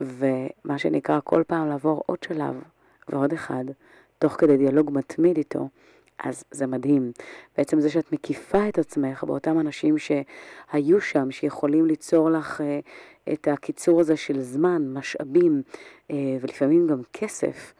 ומה 0.00 0.78
שנקרא 0.78 1.20
כל 1.24 1.42
פעם 1.46 1.68
לעבור 1.68 2.02
עוד 2.06 2.22
שלב 2.22 2.62
ועוד 3.08 3.32
אחד, 3.32 3.64
תוך 4.18 4.32
כדי 4.32 4.56
דיאלוג 4.56 4.90
מתמיד 4.92 5.36
איתו, 5.36 5.68
אז 6.24 6.44
זה 6.50 6.66
מדהים. 6.66 7.12
בעצם 7.56 7.80
זה 7.80 7.90
שאת 7.90 8.12
מקיפה 8.12 8.68
את 8.68 8.78
עצמך 8.78 9.24
באותם 9.24 9.60
אנשים 9.60 9.94
שהיו 9.98 11.00
שם, 11.00 11.30
שיכולים 11.30 11.86
ליצור 11.86 12.30
לך 12.30 12.60
אה, 12.60 12.80
את 13.32 13.48
הקיצור 13.48 14.00
הזה 14.00 14.16
של 14.16 14.40
זמן, 14.40 14.92
משאבים, 14.92 15.62
אה, 16.10 16.16
ולפעמים 16.40 16.86
גם 16.86 17.02
כסף. 17.12 17.74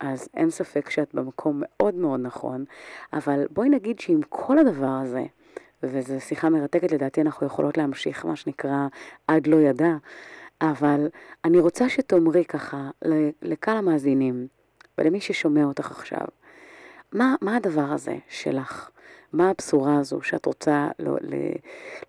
אז 0.00 0.28
אין 0.34 0.50
ספק 0.50 0.90
שאת 0.90 1.14
במקום 1.14 1.62
מאוד 1.64 1.94
מאוד 1.94 2.20
נכון, 2.20 2.64
אבל 3.12 3.46
בואי 3.50 3.68
נגיד 3.68 4.00
שעם 4.00 4.20
כל 4.28 4.58
הדבר 4.58 4.98
הזה, 5.02 5.24
וזו 5.90 6.20
שיחה 6.20 6.48
מרתקת, 6.48 6.92
לדעתי 6.92 7.20
אנחנו 7.20 7.46
יכולות 7.46 7.78
להמשיך, 7.78 8.24
מה 8.24 8.36
שנקרא, 8.36 8.86
עד 9.28 9.46
לא 9.46 9.56
ידע, 9.56 9.92
אבל 10.60 11.08
אני 11.44 11.58
רוצה 11.58 11.88
שתאמרי 11.88 12.44
ככה 12.44 12.90
לקהל 13.42 13.76
המאזינים 13.76 14.46
ולמי 14.98 15.20
ששומע 15.20 15.64
אותך 15.64 15.90
עכשיו, 15.90 16.26
מה, 17.12 17.34
מה 17.40 17.56
הדבר 17.56 17.92
הזה 17.92 18.16
שלך? 18.28 18.90
מה 19.32 19.50
הבשורה 19.50 19.98
הזו 20.00 20.22
שאת 20.22 20.46
רוצה 20.46 20.88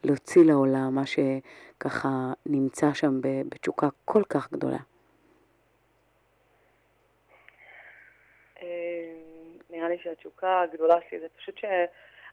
להוציא 0.04 0.44
לעולם, 0.44 0.96
מה 0.96 1.04
שככה 1.06 2.34
נמצא 2.46 2.94
שם 2.94 3.20
בתשוקה 3.22 3.88
כל 4.06 4.24
כך 4.30 4.52
גדולה? 4.52 4.78
אה, 8.62 9.14
נראה 9.70 9.90
לי 9.90 9.98
שהתשוקה 10.04 10.62
הגדולה 10.62 10.96
שלי 11.10 11.20
זה 11.20 11.28
פשוט 11.38 11.60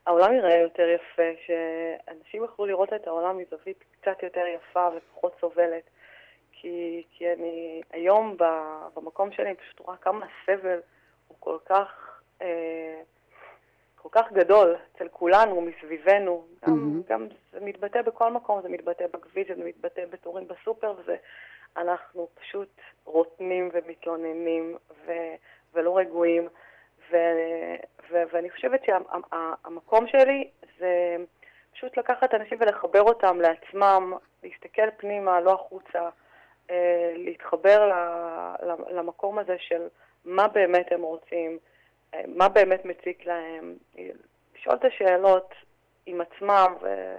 שהעולם 0.05 0.33
ייראה 0.33 0.57
יותר 0.57 0.88
יפה, 0.88 1.23
שאנשים 1.47 2.43
יוכלו 2.43 2.67
לראות 2.67 2.93
את 2.93 3.07
העולם 3.07 3.38
מזווית 3.38 3.85
קצת 4.01 4.23
יותר 4.23 4.45
יפה 4.47 4.88
ופחות 4.97 5.37
סובלת. 5.40 5.90
כי, 6.53 7.03
כי 7.11 7.33
אני 7.33 7.83
היום 7.90 8.37
במקום 8.95 9.33
שלי 9.33 9.47
אני 9.47 9.55
פשוט 9.55 9.81
רואה 9.81 9.97
כמה 9.97 10.27
הסבל 10.27 10.81
הוא 11.29 11.37
כל 11.40 11.59
כך, 11.67 12.21
אה, 12.43 13.01
כל 13.97 14.09
כך 14.12 14.33
גדול 14.33 14.77
אצל 14.93 15.09
כולנו, 15.09 15.61
מסביבנו. 15.61 16.45
גם, 16.67 16.73
mm-hmm. 16.73 17.12
גם 17.12 17.29
זה 17.53 17.61
מתבטא 17.61 18.03
בכל 18.03 18.33
מקום, 18.33 18.62
זה 18.62 18.69
מתבטא 18.69 19.07
בכביש, 19.07 19.49
זה 19.49 19.64
מתבטא 19.64 20.07
בתורים 20.11 20.49
בסופר, 20.49 20.95
ואנחנו 21.77 22.29
פשוט 22.35 22.81
רוטנים 23.05 23.71
ומתלוננים 23.73 24.77
ו, 25.07 25.12
ולא 25.75 25.99
רגועים. 25.99 26.49
ו, 27.11 27.17
ואני 28.33 28.50
חושבת 28.50 28.81
שהמקום 28.85 30.07
שה, 30.07 30.18
שלי 30.20 30.50
זה 30.79 31.16
פשוט 31.72 31.96
לקחת 31.96 32.35
אנשים 32.35 32.59
ולחבר 32.61 33.03
אותם 33.03 33.40
לעצמם, 33.40 34.12
להסתכל 34.42 34.90
פנימה, 34.96 35.40
לא 35.40 35.53
החוצה. 35.53 36.09
אה, 36.70 37.12
להתחבר 37.16 37.90
למקום 38.90 39.38
הזה 39.38 39.57
של 39.59 39.88
מה 40.24 40.48
באמת 40.48 40.92
הם 40.92 41.03
רוצים, 41.03 41.59
אה, 42.14 42.20
מה 42.27 42.48
באמת 42.48 42.85
מציק 42.85 43.27
להם, 43.27 43.74
לשאול 44.55 44.77
את 44.77 44.85
השאלות 44.85 45.55
עם 46.07 46.20
עצמם 46.20 46.74
ו, 46.83 47.16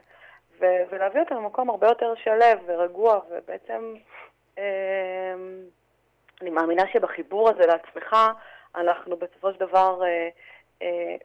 ו, 0.60 0.66
ולהביא 0.90 1.20
אותם 1.22 1.36
למקום 1.36 1.70
הרבה 1.70 1.88
יותר 1.88 2.14
שלב 2.16 2.60
ורגוע, 2.66 3.20
ובעצם 3.30 3.94
אה, 4.58 5.34
אני 6.42 6.50
מאמינה 6.50 6.84
שבחיבור 6.94 7.50
הזה 7.50 7.66
לעצמך 7.66 8.16
אנחנו 8.76 9.18
בסופו 9.18 9.54
של 9.54 9.60
דבר 9.60 10.02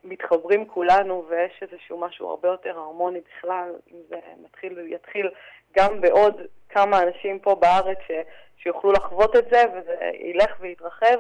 מתחברים 0.05 0.67
כולנו 0.67 1.25
ויש 1.29 1.63
איזשהו 1.63 1.99
משהו 1.99 2.29
הרבה 2.29 2.49
יותר 2.49 2.79
הרמוני 2.79 3.21
בכלל, 3.21 3.71
אם 3.93 3.99
זה 4.09 4.17
מתחיל 4.45 4.79
ויתחיל 4.79 5.31
גם 5.77 6.01
בעוד 6.01 6.41
כמה 6.69 7.03
אנשים 7.03 7.39
פה 7.39 7.55
בארץ 7.55 7.99
ש, 8.07 8.11
שיוכלו 8.57 8.93
לחוות 8.93 9.37
את 9.37 9.45
זה, 9.51 9.63
וזה 9.75 9.95
ילך 10.21 10.57
ויתרחב. 10.61 11.19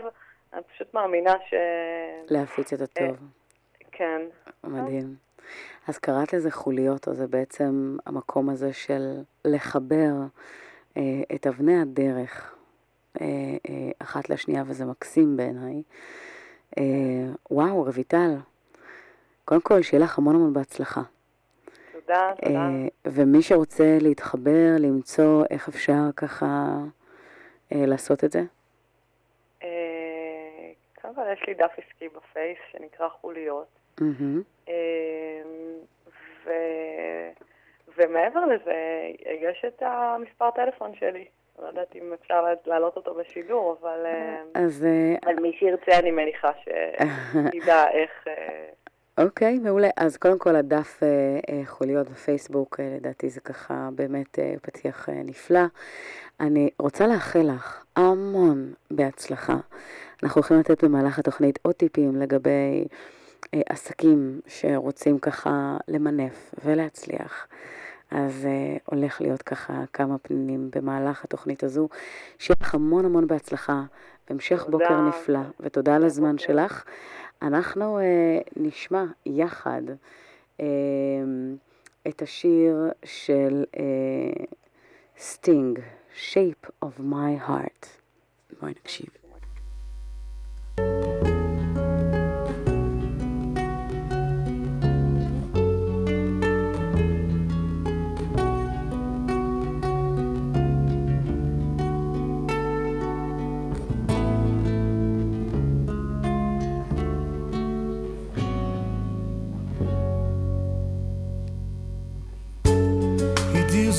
אני 0.52 0.62
פשוט 0.62 0.94
מאמינה 0.94 1.34
ש... 1.48 1.54
להפיץ 2.30 2.72
את 2.72 2.80
הטוב. 2.80 3.16
כן. 3.92 4.22
מדהים. 4.64 5.14
אז 5.88 5.98
קראת 5.98 6.32
לזה 6.32 6.50
חוליות, 6.50 7.08
או 7.08 7.14
זה 7.14 7.26
בעצם 7.26 7.96
המקום 8.06 8.50
הזה 8.50 8.72
של 8.72 9.16
לחבר 9.44 10.12
אה, 10.96 11.02
את 11.34 11.46
אבני 11.46 11.80
הדרך 11.80 12.54
אה, 13.20 13.26
אה, 13.68 13.90
אחת 13.98 14.30
לשנייה, 14.30 14.62
וזה 14.66 14.84
מקסים 14.84 15.36
בעיניי. 15.36 15.82
אה, 16.78 16.85
וואו, 17.50 17.85
רויטל, 17.85 18.37
קודם 19.44 19.61
כל, 19.61 19.83
שיהיה 19.83 20.04
לך 20.04 20.18
המון 20.18 20.35
המון 20.35 20.52
בהצלחה. 20.52 21.02
תודה, 21.92 22.33
תודה. 22.42 22.59
אה, 22.59 22.88
ומי 23.04 23.42
שרוצה 23.42 23.98
להתחבר, 24.00 24.76
למצוא 24.78 25.44
איך 25.50 25.68
אפשר 25.68 26.12
ככה 26.16 26.46
אה, 27.72 27.87
לעשות 27.87 28.24
את 28.24 28.33
זה? 28.33 28.42
אה, 29.62 30.70
קודם 31.02 31.14
כל 31.14 31.22
יש 31.33 31.42
לי 31.48 31.54
דף 31.54 31.72
עסקי 31.76 32.09
בפייס 32.09 32.59
שנקרא 32.72 33.09
חוליות. 33.09 33.66
ומעבר 37.96 38.46
לזה, 38.46 39.11
יש 39.40 39.64
את 39.68 39.83
המספר 39.83 40.50
טלפון 40.50 40.94
שלי. 40.94 41.24
לא 41.62 41.66
יודעת 41.66 41.96
אם 41.96 42.12
אפשר 42.22 42.44
להעלות 42.66 42.96
אותו 42.96 43.14
בשידור, 43.14 43.76
אבל 43.80 44.06
אז... 44.54 44.86
על 45.22 45.40
מי 45.40 45.52
שירצה 45.58 45.98
אני 45.98 46.10
מניחה 46.10 46.50
שידע 46.64 47.84
איך... 47.98 48.26
אוקיי, 49.18 49.56
okay, 49.56 49.64
מעולה. 49.64 49.88
אז 49.96 50.16
קודם 50.16 50.38
כל 50.38 50.56
הדף 50.56 51.02
אה, 51.02 51.08
אה, 51.50 51.62
חוליות 51.66 52.10
בפייסבוק, 52.10 52.80
אה, 52.80 52.96
לדעתי 52.96 53.30
זה 53.30 53.40
ככה 53.40 53.88
באמת 53.94 54.38
אה, 54.38 54.54
פתיח 54.62 55.08
אה, 55.08 55.14
נפלא. 55.24 55.60
אני 56.40 56.70
רוצה 56.78 57.06
לאחל 57.06 57.42
לך 57.54 57.84
המון 57.96 58.72
בהצלחה. 58.90 59.56
אנחנו 60.22 60.38
הולכים 60.38 60.58
לתת 60.58 60.84
במהלך 60.84 61.18
התוכנית 61.18 61.58
עוד 61.62 61.74
טיפים 61.74 62.16
לגבי 62.16 62.84
אה, 63.54 63.60
עסקים 63.68 64.40
שרוצים 64.46 65.18
ככה 65.18 65.76
למנף 65.88 66.54
ולהצליח. 66.64 67.46
אז 68.10 68.46
אה, 68.46 68.76
הולך 68.84 69.20
להיות 69.20 69.42
ככה 69.42 69.84
כמה 69.92 70.18
פנינים 70.18 70.70
במהלך 70.72 71.24
התוכנית 71.24 71.64
הזו. 71.64 71.88
שיהיה 72.38 72.56
לך 72.60 72.74
המון 72.74 73.04
המון 73.04 73.26
בהצלחה, 73.26 73.82
המשך 74.28 74.66
בוקר 74.68 75.00
נפלא, 75.00 75.40
ותודה 75.60 75.96
על 75.96 76.04
הזמן 76.04 76.38
שלך. 76.38 76.84
אנחנו 77.42 77.98
אה, 77.98 78.02
נשמע 78.56 79.04
יחד 79.26 79.82
אה, 80.58 80.62
את 82.08 82.22
השיר 82.22 82.90
של 83.04 83.64
סטינג, 85.18 85.78
uh, 85.78 85.82
Shape 86.16 86.84
of 86.84 87.00
My 87.00 87.48
Heart. 87.48 87.86
בואי 88.60 88.72
נקשיב. 88.72 89.19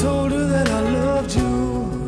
told 0.00 0.32
her 0.32 0.46
that 0.46 0.68
I 0.68 0.80
loved 0.98 1.34
you, 1.34 2.06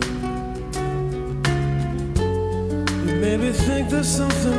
you 3.07 3.14
made 3.20 3.40
me 3.40 3.53
think 3.53 3.88
there's 3.88 4.09
something 4.09 4.56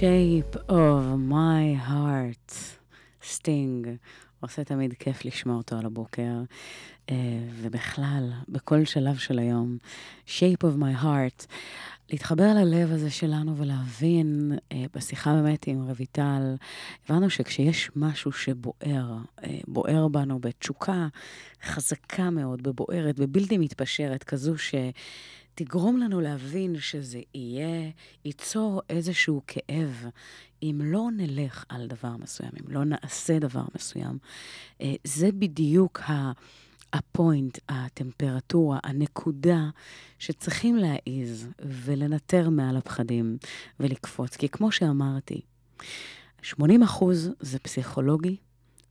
Shape 0.00 0.56
of 0.68 1.16
my 1.30 1.88
heart, 1.88 2.52
סטינג. 3.22 3.88
עושה 4.40 4.64
תמיד 4.64 4.94
כיף 4.94 5.24
לשמוע 5.24 5.56
אותו 5.56 5.76
על 5.76 5.86
הבוקר, 5.86 6.32
אה, 7.10 7.14
ובכלל, 7.60 8.30
בכל 8.48 8.84
שלב 8.84 9.16
של 9.16 9.38
היום. 9.38 9.78
Shape 10.26 10.62
of 10.62 10.80
my 10.80 11.02
heart. 11.02 11.46
להתחבר 12.10 12.54
ללב 12.54 12.92
הזה 12.92 13.10
שלנו 13.10 13.56
ולהבין, 13.56 14.52
אה, 14.72 14.84
בשיחה 14.94 15.34
באמת 15.34 15.66
עם 15.66 15.90
רויטל, 15.90 16.54
הבנו 17.08 17.30
שכשיש 17.30 17.90
משהו 17.96 18.32
שבוער, 18.32 19.16
אה, 19.44 19.58
בוער 19.68 20.08
בנו 20.08 20.38
בתשוקה 20.38 21.08
חזקה 21.64 22.30
מאוד, 22.30 22.62
בבוערת, 22.62 23.20
בבלתי 23.20 23.58
מתפשרת, 23.58 24.24
כזו 24.24 24.58
שתגרום 25.56 25.96
לנו 25.96 26.20
להבין 26.20 26.78
שזה 26.78 27.20
יהיה, 27.34 27.90
ייצור 28.24 28.82
איזשהו 28.90 29.42
כאב, 29.46 30.04
אם 30.62 30.80
לא 30.84 31.08
נלך 31.16 31.64
על 31.68 31.86
דבר 31.86 32.16
מסוים, 32.16 32.50
אם 32.60 32.72
לא 32.72 32.84
נעשה 32.84 33.38
דבר 33.38 33.62
מסוים. 33.74 34.18
אה, 34.80 34.94
זה 35.04 35.32
בדיוק 35.32 36.00
ה... 36.00 36.32
הפוינט, 36.92 37.58
הטמפרטורה, 37.68 38.78
הנקודה 38.82 39.68
שצריכים 40.18 40.76
להעיז 40.76 41.48
ולנטר 41.58 42.48
מעל 42.50 42.76
הפחדים 42.76 43.38
ולקפוץ. 43.80 44.36
כי 44.36 44.48
כמו 44.48 44.72
שאמרתי, 44.72 45.40
80 46.42 46.82
אחוז 46.82 47.30
זה 47.40 47.58
פסיכולוגי 47.58 48.36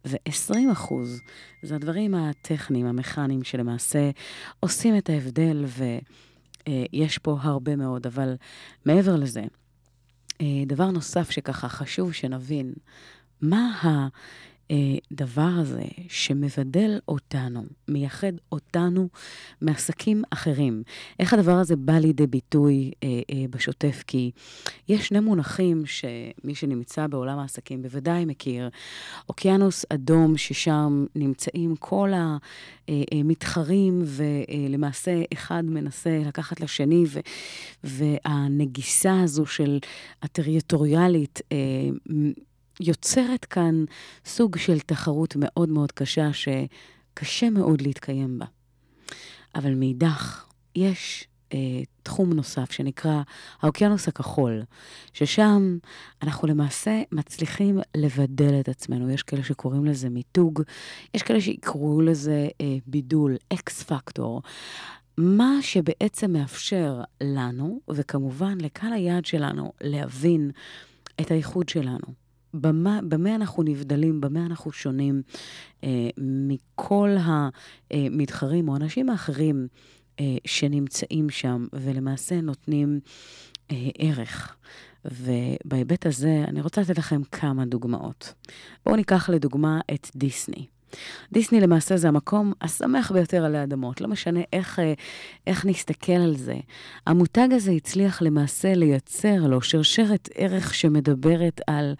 ו-20 0.05 0.71
אחוז 0.71 1.21
זה 1.63 1.75
הדברים 1.75 2.15
הטכניים, 2.15 2.85
המכניים, 2.85 3.43
שלמעשה 3.43 4.09
עושים 4.59 4.97
את 4.97 5.09
ההבדל, 5.09 5.65
ויש 6.69 7.17
פה 7.17 7.37
הרבה 7.41 7.75
מאוד. 7.75 8.07
אבל 8.07 8.35
מעבר 8.85 9.15
לזה, 9.15 9.43
אה, 10.41 10.63
דבר 10.65 10.91
נוסף 10.91 11.29
שככה 11.29 11.69
חשוב 11.69 12.13
שנבין, 12.13 12.73
מה 13.41 13.79
ה... 13.83 14.07
הדבר 14.69 15.49
הזה 15.57 15.83
שמבדל 16.09 16.99
אותנו, 17.07 17.63
מייחד 17.87 18.31
אותנו 18.51 19.09
מעסקים 19.61 20.23
אחרים. 20.29 20.83
איך 21.19 21.33
הדבר 21.33 21.51
הזה 21.51 21.75
בא 21.75 21.93
לידי 21.93 22.27
ביטוי 22.27 22.91
אה, 23.03 23.07
אה, 23.31 23.45
בשוטף? 23.49 24.03
כי 24.07 24.31
יש 24.89 25.07
שני 25.07 25.19
מונחים 25.19 25.83
שמי 25.85 26.55
שנמצא 26.55 27.07
בעולם 27.07 27.39
העסקים 27.39 27.81
בוודאי 27.81 28.25
מכיר. 28.25 28.69
אוקיינוס 29.29 29.85
אדום, 29.89 30.37
ששם 30.37 31.05
נמצאים 31.15 31.75
כל 31.75 32.11
המתחרים, 32.87 34.03
ולמעשה 34.05 35.21
אחד 35.33 35.65
מנסה 35.65 36.21
לקחת 36.27 36.59
לשני, 36.59 37.03
ו, 37.07 37.19
והנגיסה 37.83 39.21
הזו 39.21 39.45
של 39.45 39.79
הטריטוריאלית, 40.21 41.41
אה, 41.51 41.57
יוצרת 42.79 43.45
כאן 43.45 43.85
סוג 44.25 44.57
של 44.57 44.79
תחרות 44.79 45.35
מאוד 45.37 45.69
מאוד 45.69 45.91
קשה, 45.91 46.29
שקשה 46.33 47.49
מאוד 47.49 47.81
להתקיים 47.81 48.39
בה. 48.39 48.45
אבל 49.55 49.73
מאידך, 49.73 50.45
יש 50.75 51.27
אה, 51.53 51.83
תחום 52.03 52.33
נוסף 52.33 52.71
שנקרא 52.71 53.21
האוקיינוס 53.61 54.07
הכחול, 54.07 54.63
ששם 55.13 55.77
אנחנו 56.23 56.47
למעשה 56.47 57.01
מצליחים 57.11 57.79
לבדל 57.97 58.59
את 58.59 58.69
עצמנו. 58.69 59.09
יש 59.09 59.23
כאלה 59.23 59.43
שקוראים 59.43 59.85
לזה 59.85 60.09
מיתוג, 60.09 60.61
יש 61.13 61.23
כאלה 61.23 61.41
שיקראו 61.41 62.01
לזה 62.01 62.47
אה, 62.61 62.77
בידול, 62.87 63.35
אקס 63.53 63.83
פקטור. 63.83 64.41
מה 65.17 65.57
שבעצם 65.61 66.31
מאפשר 66.31 67.01
לנו, 67.23 67.79
וכמובן 67.89 68.57
לקהל 68.61 68.93
היעד 68.93 69.25
שלנו, 69.25 69.71
להבין 69.81 70.51
את 71.21 71.31
הייחוד 71.31 71.69
שלנו. 71.69 72.24
במה, 72.61 72.99
במה 73.07 73.35
אנחנו 73.35 73.63
נבדלים, 73.63 74.21
במה 74.21 74.45
אנחנו 74.45 74.71
שונים 74.71 75.21
אה, 75.83 76.09
מכל 76.17 77.15
המתחרים 77.19 78.69
או 78.69 78.73
האנשים 78.73 79.09
האחרים 79.09 79.67
אה, 80.19 80.37
שנמצאים 80.45 81.29
שם, 81.29 81.65
ולמעשה 81.73 82.41
נותנים 82.41 82.99
אה, 83.71 83.89
ערך. 83.99 84.55
ובהיבט 85.05 86.05
הזה, 86.05 86.43
אני 86.47 86.61
רוצה 86.61 86.81
לתת 86.81 86.97
לכם 86.97 87.21
כמה 87.23 87.65
דוגמאות. 87.65 88.33
בואו 88.85 88.95
ניקח 88.95 89.29
לדוגמה 89.29 89.79
את 89.93 90.07
דיסני. 90.15 90.65
דיסני 91.31 91.61
למעשה 91.61 91.97
זה 91.97 92.07
המקום 92.07 92.53
השמח 92.61 93.11
ביותר 93.11 93.45
עלי 93.45 93.63
אדמות, 93.63 94.01
לא 94.01 94.07
משנה 94.07 94.39
איך, 94.53 94.79
אה, 94.79 94.93
איך 95.47 95.65
נסתכל 95.65 96.11
על 96.11 96.35
זה. 96.37 96.55
המותג 97.07 97.47
הזה 97.51 97.71
הצליח 97.71 98.21
למעשה 98.21 98.73
לייצר 98.73 99.47
לו 99.47 99.61
שרשרת 99.61 100.29
ערך 100.35 100.73
שמדברת 100.73 101.61
על 101.67 101.95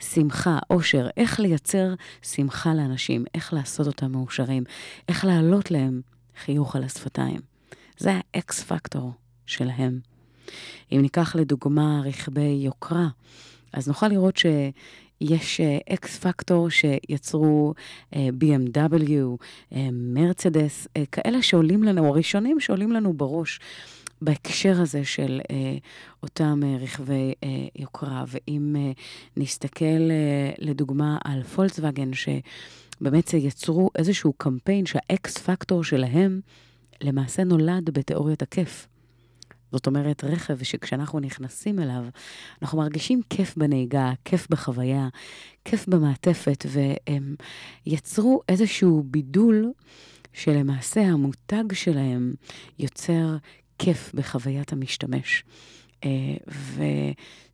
שמחה, 0.00 0.58
אושר, 0.70 1.08
איך 1.16 1.40
לייצר 1.40 1.94
שמחה 2.22 2.74
לאנשים, 2.74 3.24
איך 3.34 3.52
לעשות 3.52 3.86
אותם 3.86 4.12
מאושרים, 4.12 4.64
איך 5.08 5.24
להעלות 5.24 5.70
להם 5.70 6.00
חיוך 6.44 6.76
על 6.76 6.84
השפתיים. 6.84 7.40
זה 7.98 8.20
האקס 8.34 8.62
פקטור 8.62 9.12
שלהם. 9.46 10.00
אם 10.92 10.98
ניקח 11.02 11.36
לדוגמה 11.36 12.00
רכבי 12.04 12.60
יוקרה, 12.64 13.08
אז 13.72 13.88
נוכל 13.88 14.08
לראות 14.08 14.36
ש... 14.36 14.46
יש 15.20 15.60
אקס 15.92 16.18
uh, 16.18 16.20
פקטור 16.20 16.70
שיצרו 16.70 17.74
uh, 18.12 18.16
BMW, 18.16 19.12
מרצדס, 19.92 20.86
uh, 20.86 21.00
כאלה 21.12 21.42
שעולים 21.42 21.82
לנו, 21.82 22.06
הראשונים 22.06 22.60
שעולים 22.60 22.92
לנו 22.92 23.12
בראש 23.12 23.60
בהקשר 24.22 24.80
הזה 24.80 25.04
של 25.04 25.40
uh, 25.42 25.52
אותם 26.22 26.60
uh, 26.62 26.82
רכבי 26.82 27.32
uh, 27.32 27.46
יוקרה. 27.76 28.24
ואם 28.28 28.76
uh, 28.76 29.00
נסתכל 29.36 29.84
uh, 29.84 30.54
לדוגמה 30.58 31.18
על 31.24 31.42
פולקסווגן, 31.42 32.10
שבאמת 32.12 33.34
יצרו 33.34 33.90
איזשהו 33.94 34.32
קמפיין 34.32 34.86
שהאקס 34.86 35.38
פקטור 35.38 35.84
שלהם 35.84 36.40
למעשה 37.00 37.44
נולד 37.44 37.90
בתיאוריית 37.90 38.42
הכיף. 38.42 38.88
זאת 39.72 39.86
אומרת, 39.86 40.24
רכב 40.24 40.62
שכשאנחנו 40.62 41.20
נכנסים 41.20 41.78
אליו, 41.78 42.04
אנחנו 42.62 42.78
מרגישים 42.78 43.20
כיף 43.30 43.56
בנהיגה, 43.56 44.12
כיף 44.24 44.46
בחוויה, 44.50 45.08
כיף 45.64 45.88
במעטפת, 45.88 46.66
והם 46.68 47.34
יצרו 47.86 48.40
איזשהו 48.48 49.04
בידול 49.06 49.72
שלמעשה 50.32 51.00
המותג 51.00 51.72
שלהם 51.72 52.34
יוצר 52.78 53.36
כיף 53.78 54.14
בחוויית 54.14 54.72
המשתמש. 54.72 55.44
Uh, 55.96 56.52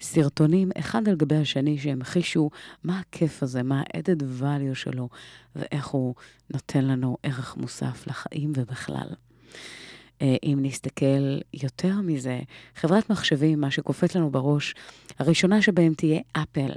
וסרטונים 0.01 0.71
אחד 0.79 1.09
על 1.09 1.17
גבי 1.17 1.37
השני 1.37 1.79
שהמחישו 1.79 2.51
מה 2.85 3.01
הכיף 3.01 3.43
הזה, 3.43 3.63
מה 3.63 3.81
ה-added 3.81 4.43
value 4.43 4.75
שלו, 4.75 5.09
ואיך 5.57 5.87
הוא 5.87 6.15
נותן 6.51 6.85
לנו 6.85 7.17
ערך 7.23 7.57
מוסף 7.57 8.07
לחיים 8.07 8.53
ובכלל. 8.57 9.09
אה, 10.23 10.37
אם 10.43 10.59
נסתכל 10.63 11.39
יותר 11.55 11.95
מזה, 12.01 12.41
חברת 12.77 13.11
מחשבים, 13.11 13.61
מה 13.61 13.71
שקופץ 13.71 14.17
לנו 14.17 14.31
בראש, 14.31 14.75
הראשונה 15.19 15.63
שבהם 15.63 15.95
תהיה 15.95 16.21
אפל, 16.33 16.71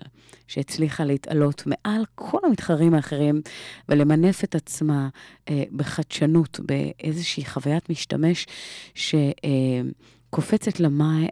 שהצליחה 0.48 1.06
להתעלות 1.06 1.64
מעל 1.66 2.06
כל 2.16 2.38
המתחרים 2.44 2.94
האחרים 2.94 3.42
ולמנף 3.90 4.44
את 4.44 4.56
עצמה 4.56 5.10
אה, 5.50 5.64
בחדשנות, 5.72 6.60
באיזושהי 6.60 7.46
חוויית 7.46 7.90
משתמש 7.90 8.48
שקופצת 8.96 10.82
אה, 10.82 10.88
למי, 10.88 11.28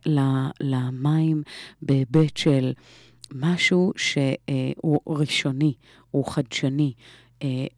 למים 0.62 1.44
בהיבט 1.82 2.38
של 2.38 2.74
משהו 3.32 3.94
שהוא 3.98 5.00
ראשוני, 5.08 5.74
הוא 6.12 6.26
חדשני, 6.26 6.94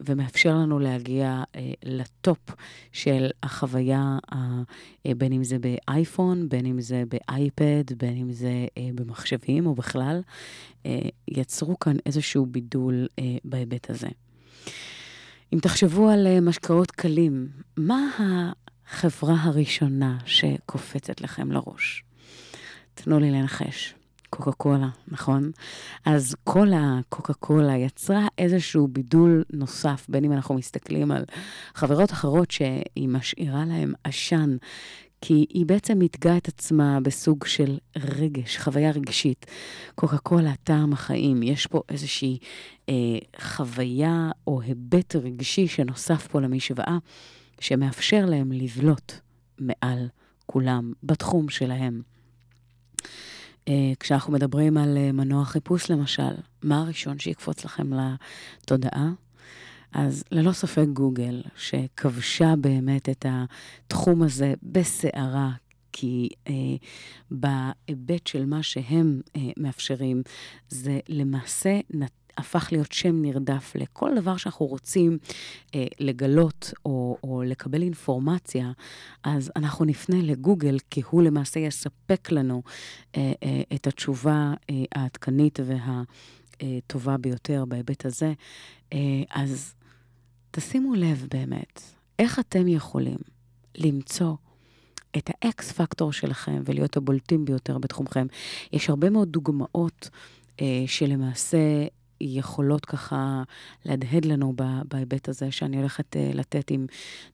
ומאפשר 0.00 0.54
לנו 0.54 0.78
להגיע 0.78 1.42
אה, 1.56 1.72
לטופ 1.82 2.38
של 2.92 3.30
החוויה, 3.42 4.18
אה, 4.32 5.14
בין 5.16 5.32
אם 5.32 5.44
זה 5.44 5.56
באייפון, 5.58 6.48
בין 6.48 6.66
אם 6.66 6.80
זה 6.80 7.02
באייפד, 7.08 7.92
בין 7.96 8.16
אם 8.16 8.32
זה 8.32 8.66
במחשבים 8.94 9.66
או 9.66 9.74
בכלל, 9.74 10.20
יצרו 11.28 11.78
כאן 11.78 11.96
איזשהו 12.06 12.46
בידול 12.46 13.06
בהיבט 13.44 13.90
הזה. 13.90 14.08
אם 15.52 15.58
תחשבו 15.58 16.08
על 16.08 16.40
משקאות 16.40 16.90
קלים, 16.90 17.48
מה 17.76 18.08
החברה 18.18 19.36
הראשונה 19.42 20.18
שקופצת 20.26 21.20
לכם 21.20 21.52
לראש? 21.52 22.04
תנו 22.94 23.18
לי 23.18 23.30
לנחש. 23.30 23.94
קוקה 24.30 24.52
קולה, 24.52 24.88
נכון? 25.08 25.50
אז 26.04 26.36
קולה, 26.44 27.00
קוקה 27.08 27.34
קולה, 27.34 27.76
יצרה 27.76 28.26
איזשהו 28.38 28.88
בידול 28.88 29.44
נוסף, 29.52 30.06
בין 30.08 30.24
אם 30.24 30.32
אנחנו 30.32 30.54
מסתכלים 30.54 31.10
על 31.10 31.24
חברות 31.74 32.12
אחרות 32.12 32.50
שהיא 32.50 33.08
משאירה 33.08 33.64
להן 33.64 33.92
עשן, 34.04 34.56
כי 35.20 35.46
היא 35.54 35.66
בעצם 35.66 35.98
מתגה 35.98 36.36
את 36.36 36.48
עצמה 36.48 37.00
בסוג 37.00 37.46
של 37.46 37.78
רגש, 37.96 38.58
חוויה 38.58 38.90
רגשית. 38.90 39.46
קוקה 39.94 40.18
קולה, 40.18 40.52
טעם 40.64 40.92
החיים, 40.92 41.42
יש 41.42 41.66
פה 41.66 41.82
איזושהי 41.88 42.38
אה, 42.88 42.94
חוויה 43.40 44.30
או 44.46 44.60
היבט 44.60 45.16
רגשי 45.16 45.68
שנוסף 45.68 46.26
פה 46.26 46.40
למשוואה, 46.40 46.98
שמאפשר 47.60 48.26
להם 48.26 48.52
לבלוט 48.52 49.12
מעל 49.58 50.08
כולם 50.46 50.92
בתחום 51.02 51.48
שלהם. 51.48 52.02
אה, 53.68 53.92
כשאנחנו 54.00 54.32
מדברים 54.32 54.76
על 54.76 54.96
אה, 54.96 55.12
מנוע 55.12 55.44
חיפוש 55.44 55.90
למשל, 55.90 56.34
מה 56.62 56.80
הראשון 56.80 57.18
שיקפוץ 57.18 57.64
לכם 57.64 57.90
לתודעה? 57.92 59.10
אז 59.92 60.24
ללא 60.30 60.52
ספק 60.52 60.84
גוגל, 60.92 61.42
שכבשה 61.56 62.54
באמת 62.60 63.08
את 63.08 63.26
התחום 63.28 64.22
הזה 64.22 64.54
בסערה, 64.62 65.50
כי 65.92 66.28
אה, 66.48 66.52
בהיבט 67.30 68.26
של 68.26 68.46
מה 68.46 68.62
שהם 68.62 69.20
אה, 69.36 69.40
מאפשרים, 69.56 70.22
זה 70.68 70.98
למעשה 71.08 71.80
נת... 71.90 72.25
הפך 72.36 72.68
להיות 72.72 72.92
שם 72.92 73.22
נרדף 73.22 73.72
לכל 73.74 74.10
דבר 74.16 74.36
שאנחנו 74.36 74.66
רוצים 74.66 75.18
אה, 75.74 75.86
לגלות 76.00 76.72
או, 76.84 77.18
או 77.22 77.42
לקבל 77.42 77.82
אינפורמציה, 77.82 78.72
אז 79.24 79.52
אנחנו 79.56 79.84
נפנה 79.84 80.22
לגוגל, 80.22 80.78
כי 80.90 81.02
הוא 81.10 81.22
למעשה 81.22 81.60
יספק 81.60 82.32
לנו 82.32 82.62
אה, 83.16 83.32
אה, 83.42 83.62
את 83.74 83.86
התשובה 83.86 84.54
אה, 84.70 84.84
העדכנית 84.94 85.58
והטובה 86.60 87.16
ביותר 87.16 87.64
בהיבט 87.64 88.06
הזה. 88.06 88.32
אה, 88.92 88.98
אז 89.30 89.74
תשימו 90.50 90.94
לב 90.94 91.26
באמת, 91.30 91.82
איך 92.18 92.38
אתם 92.38 92.68
יכולים 92.68 93.18
למצוא 93.78 94.34
את 95.16 95.30
האקס 95.34 95.72
פקטור 95.72 96.12
שלכם 96.12 96.62
ולהיות 96.64 96.96
הבולטים 96.96 97.44
ביותר 97.44 97.78
בתחומכם. 97.78 98.26
יש 98.72 98.90
הרבה 98.90 99.10
מאוד 99.10 99.28
דוגמאות 99.28 100.10
אה, 100.60 100.84
שלמעשה 100.86 101.58
שיכולות 102.22 102.84
ככה 102.84 103.42
להדהד 103.84 104.24
לנו 104.24 104.54
בהיבט 104.88 105.28
הזה 105.28 105.50
שאני 105.50 105.76
הולכת 105.76 106.16
uh, 106.16 106.36
לתת, 106.36 106.70
אם 106.70 106.86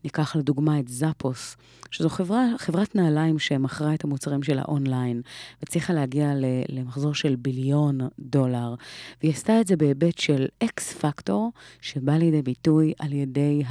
ניקח 0.05 0.37
לדוגמה 0.37 0.79
את 0.79 0.89
זאפוס, 0.89 1.57
שזו 1.91 2.09
חברה, 2.09 2.47
חברת 2.59 2.95
נעליים 2.95 3.39
שמכרה 3.39 3.95
את 3.95 4.05
המוצרים 4.05 4.43
שלה 4.43 4.63
אונליין, 4.69 5.23
והצליחה 5.61 5.93
להגיע 5.93 6.33
למחזור 6.69 7.15
של 7.15 7.37
ביליון 7.37 8.01
דולר, 8.19 8.75
והיא 9.23 9.33
עשתה 9.33 9.61
את 9.61 9.67
זה 9.67 9.77
בהיבט 9.77 10.19
של 10.19 10.47
אקס 10.65 10.93
פקטור, 10.93 11.53
שבא 11.81 12.13
לידי 12.13 12.43
ביטוי 12.43 12.93
על 12.99 13.13
ידי 13.13 13.63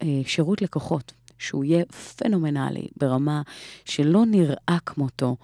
השירות 0.00 0.58
הש, 0.58 0.62
uh, 0.62 0.64
לקוחות. 0.64 1.12
שהוא 1.40 1.64
יהיה 1.64 1.84
פנומנלי 2.16 2.86
ברמה 2.96 3.42
שלא 3.84 4.26
נראה 4.26 4.78
כמותו 4.86 5.36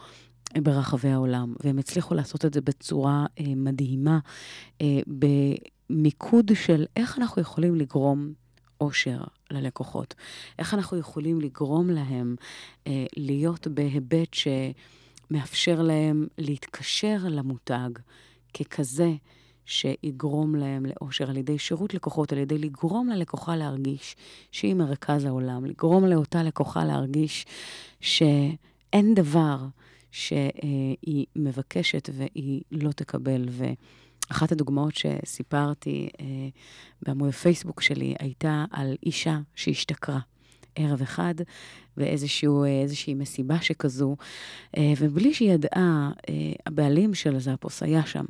ברחבי 0.62 1.09
העולם, 1.09 1.55
והם 1.64 1.79
הצליחו 1.79 2.14
לעשות 2.14 2.45
את 2.45 2.55
זה 2.55 2.61
בצורה 2.61 3.27
אה, 3.40 3.45
מדהימה, 3.57 4.19
אה, 4.81 5.01
במיקוד 5.90 6.51
של 6.55 6.85
איך 6.97 7.19
אנחנו 7.19 7.42
יכולים 7.42 7.75
לגרום 7.75 8.33
אושר 8.81 9.21
ללקוחות, 9.51 10.14
איך 10.59 10.75
אנחנו 10.75 10.97
יכולים 10.97 11.40
לגרום 11.40 11.90
להם 11.90 12.37
אה, 12.87 13.05
להיות 13.16 13.66
בהיבט 13.66 14.35
שמאפשר 14.35 15.83
להם 15.83 16.27
להתקשר 16.38 17.19
למותג 17.25 17.90
ככזה 18.55 19.12
שיגרום 19.66 20.55
להם 20.55 20.87
לאושר 20.87 21.31
על 21.31 21.37
ידי 21.37 21.59
שירות 21.59 21.95
לקוחות, 21.95 22.33
על 22.33 22.38
ידי 22.38 22.59
לגרום 22.59 23.09
ללקוחה 23.09 23.57
להרגיש 23.57 24.16
שהיא 24.53 24.75
מרכז 24.75 25.25
העולם, 25.25 25.64
לגרום 25.64 26.05
לאותה 26.05 26.42
לקוחה 26.42 26.85
להרגיש 26.85 27.47
שאין 28.01 29.14
דבר 29.14 29.59
שהיא 30.17 31.27
מבקשת 31.37 32.11
והיא 32.13 32.63
לא 32.71 32.93
תקבל. 32.93 33.49
ואחת 33.49 34.53
הדוגמאות 34.53 34.95
שסיפרתי 34.95 36.09
אה, 36.21 36.27
בעמוד 37.03 37.29
הפייסבוק 37.29 37.83
שלי 37.83 38.15
הייתה 38.19 38.65
על 38.71 38.97
אישה 39.07 39.39
שהשתכרה. 39.55 40.19
ערב 40.75 41.03
אחד 41.03 41.35
באיזושהי 41.97 43.15
מסיבה 43.15 43.61
שכזו, 43.61 44.17
אה, 44.77 44.93
ובלי 44.99 45.35
שהיא 45.35 45.53
ידעה, 45.53 46.11
אה, 46.29 46.53
הבעלים 46.67 47.15
של 47.15 47.39
זאפוס 47.39 47.83
היה 47.83 48.07
שם. 48.07 48.25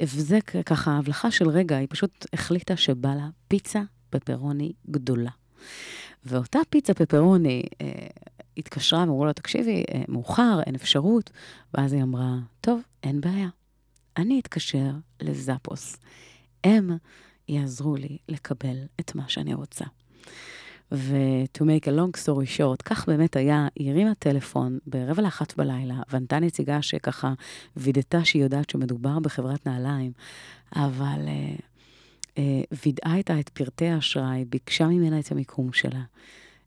וזה 0.00 0.38
ככה, 0.66 0.98
הבלחה 0.98 1.30
של 1.30 1.48
רגע, 1.48 1.76
היא 1.76 1.88
פשוט 1.90 2.26
החליטה 2.32 2.76
שבא 2.76 3.14
לה 3.14 3.28
פיצה 3.48 3.82
פפרוני 4.10 4.72
גדולה. 4.90 5.30
ואותה 6.24 6.58
פיצה 6.70 6.94
פפרוני 6.94 7.62
אה, 7.80 8.06
התקשרה 8.56 9.00
ואמרו 9.00 9.24
לה, 9.24 9.32
תקשיבי, 9.32 9.84
אה, 9.94 10.02
מאוחר, 10.08 10.60
אין 10.66 10.74
אפשרות. 10.74 11.30
ואז 11.74 11.92
היא 11.92 12.02
אמרה, 12.02 12.36
טוב, 12.60 12.80
אין 13.02 13.20
בעיה. 13.20 13.48
אני 14.16 14.40
אתקשר 14.40 14.90
לזאפוס. 15.20 15.96
הם 16.64 16.90
יעזרו 17.48 17.96
לי 17.96 18.18
לקבל 18.28 18.76
את 19.00 19.14
מה 19.14 19.28
שאני 19.28 19.54
רוצה. 19.54 19.84
ו-to 20.92 21.62
make 21.62 21.84
a 21.84 21.90
long 21.90 22.20
story 22.24 22.58
short, 22.58 22.82
כך 22.84 23.08
באמת 23.08 23.36
היה, 23.36 23.68
היא 23.76 23.90
הרימה 23.90 24.14
טלפון 24.14 24.78
ברבע 24.86 25.22
לאחת 25.22 25.56
בלילה, 25.56 25.94
וענתה 26.10 26.38
נציגה 26.38 26.82
שככה 26.82 27.32
וידתה 27.76 28.24
שהיא 28.24 28.42
יודעת 28.42 28.70
שמדובר 28.70 29.18
בחברת 29.18 29.66
נעליים, 29.66 30.12
אבל 30.76 31.20
uh, 31.26 31.62
וידאה 32.84 33.14
איתה 33.14 33.40
את 33.40 33.48
פרטי 33.48 33.86
האשראי, 33.86 34.44
ביקשה 34.44 34.86
ממנה 34.86 35.20
את 35.20 35.32
המיקום 35.32 35.72
שלה, 35.72 36.02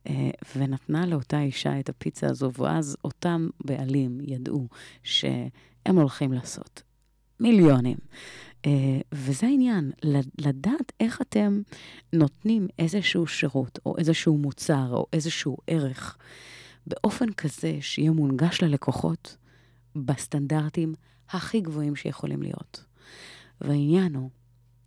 uh, 0.07 0.11
ונתנה 0.55 1.05
לאותה 1.05 1.41
אישה 1.41 1.79
את 1.79 1.89
הפיצה 1.89 2.27
הזו, 2.29 2.51
ואז 2.53 2.97
אותם 3.03 3.49
בעלים 3.65 4.17
ידעו 4.21 4.67
שהם 5.03 5.95
הולכים 5.95 6.33
לעשות 6.33 6.81
מיליונים. 7.39 7.97
Uh, 8.63 8.67
וזה 9.11 9.47
העניין, 9.47 9.91
לדעת 10.37 10.91
איך 10.99 11.21
אתם 11.21 11.61
נותנים 12.13 12.67
איזשהו 12.79 13.27
שירות, 13.27 13.79
או 13.85 13.97
איזשהו 13.97 14.37
מוצר, 14.37 14.87
או 14.91 15.05
איזשהו 15.13 15.57
ערך, 15.67 16.17
באופן 16.87 17.33
כזה 17.33 17.77
שיהיה 17.81 18.11
מונגש 18.11 18.61
ללקוחות 18.61 19.37
בסטנדרטים 19.95 20.93
הכי 21.29 21.61
גבוהים 21.61 21.95
שיכולים 21.95 22.41
להיות. 22.41 22.85
והעניין 23.61 24.15
הוא 24.15 24.29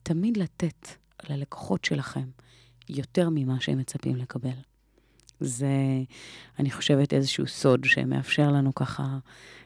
תמיד 0.03 0.37
לתת 0.37 0.89
ללקוחות 1.29 1.85
שלכם 1.85 2.29
יותר 2.89 3.29
ממה 3.31 3.61
שהם 3.61 3.79
מצפים 3.79 4.17
לקבל. 4.17 4.57
זה, 5.41 6.03
אני 6.59 6.71
חושבת, 6.71 7.13
איזשהו 7.13 7.47
סוד 7.47 7.85
שמאפשר 7.85 8.53
לנו 8.53 8.75
ככה 8.75 9.19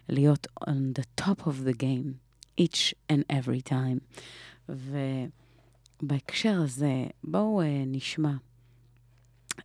להיות 0.09 0.47
on 0.61 0.99
the 0.99 1.25
top 1.25 1.40
of 1.40 1.68
the 1.68 1.77
game. 1.83 2.25
each 2.57 2.94
and 3.09 3.25
every 3.31 3.61
time. 3.61 4.01
ובהקשר 6.03 6.61
הזה, 6.62 7.07
בואו 7.25 7.62
uh, 7.62 7.64
נשמע 7.87 8.33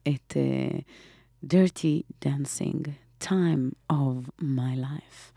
את 0.08 0.38
uh, 0.38 0.82
Dirty 1.46 2.26
Dancing, 2.26 2.90
Time 3.24 3.92
of 3.92 4.30
My 4.42 4.76
Life. 4.78 5.32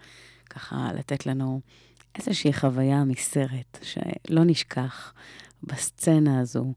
ככה 0.50 0.92
לתת 0.92 1.26
לנו 1.26 1.60
איזושהי 2.18 2.52
חוויה 2.52 3.04
מסרט 3.04 3.78
שלא 3.82 4.44
נשכח 4.44 5.12
בסצנה 5.62 6.40
הזו 6.40 6.72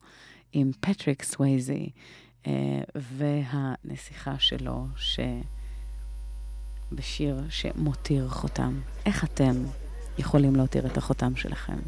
עם 0.52 0.70
פטריק 0.80 1.22
סווייזי 1.22 1.90
uh, 2.42 2.48
והנסיכה 2.94 4.38
שלו, 4.38 4.86
ש... 4.96 5.20
בשיר 6.92 7.40
שמותיר 7.48 8.28
חותם. 8.28 8.80
איך 9.06 9.24
אתם 9.24 9.54
יכולים 10.18 10.56
להותיר 10.56 10.86
את 10.86 10.96
החותם 10.96 11.36
שלכם. 11.36 11.78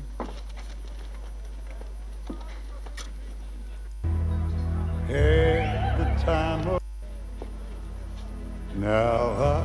Now 8.81 9.23
I 9.43 9.61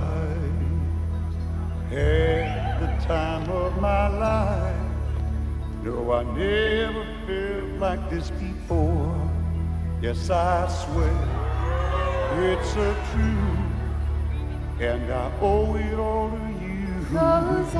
had 1.91 2.32
No, 5.84 6.13
I 6.13 6.23
never 6.23 7.05
felt 7.27 7.79
like 7.79 8.09
this 8.09 8.29
before. 8.31 9.29
Yes, 10.01 10.29
I 10.29 10.67
swear 10.69 11.11
it's 12.39 12.73
a 12.75 12.95
truth, 13.11 14.79
and 14.79 15.11
I 15.11 15.31
owe 15.41 15.75
it 15.75 15.99
all 15.99 16.29
to 16.29 16.38
you. 16.63 17.05
Cause 17.11 17.75
I 17.75 17.77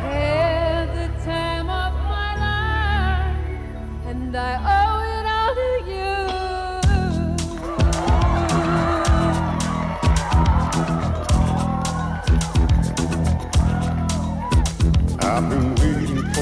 had 0.00 0.88
the 0.96 1.08
time 1.22 1.68
of 1.68 1.92
my 2.08 2.34
life, 2.46 3.36
and 4.06 4.34
I 4.34 4.52
owe 4.78 5.02
it 5.18 5.26
all 5.36 5.54
to 5.54 5.70
you. 5.92 6.16
I've 15.22 15.46
been 15.50 15.69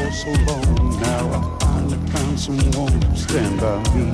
for 0.08 0.14
so 0.14 0.30
long 0.30 1.00
now. 1.00 1.28
I 1.32 1.58
finally 1.60 1.98
found 2.10 2.40
someone 2.40 3.00
to 3.00 3.16
stand 3.16 3.60
by 3.60 3.78
me. 3.94 4.06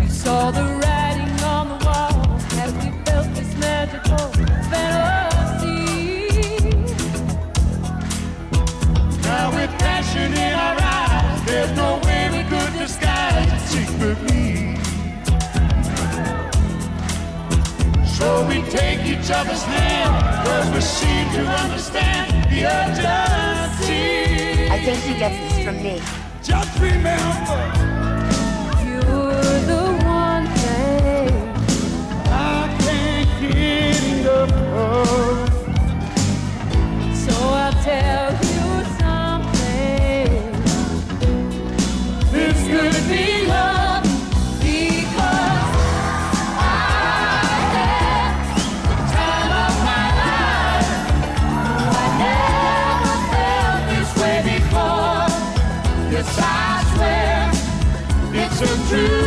We 0.00 0.08
saw 0.08 0.50
the 0.50 0.64
writing 0.80 1.40
on 1.44 1.68
the 1.68 1.78
wall 1.84 2.14
as 2.62 2.72
we 2.74 2.90
felt 3.04 3.28
this 3.34 3.52
magical 3.58 4.28
fantasy. 4.70 5.76
Now 9.22 9.50
with 9.54 9.70
passion 9.78 10.32
in 10.32 10.54
our 10.54 10.76
eyes. 10.80 11.44
There's 11.46 11.72
no 11.76 12.00
way 12.04 12.22
we 12.32 12.42
could 12.50 12.72
disguise 12.78 13.52
it 13.52 13.64
secretly. 13.74 14.76
So 18.16 18.46
we 18.48 18.62
take 18.70 19.00
each 19.04 19.30
other's 19.30 19.62
hand, 19.62 20.35
cause 20.46 20.70
we 20.74 20.80
seem 20.80 21.26
to 21.36 21.42
understand 21.62 22.26
the 22.50 22.60
urgency. 22.78 24.04
I 24.70 24.78
think 24.84 24.98
he 25.08 25.14
gets 25.18 25.38
this 25.42 25.64
from 25.64 25.76
me. 25.82 25.96
Just 26.42 26.78
remember, 26.78 27.60
true. 58.88 59.25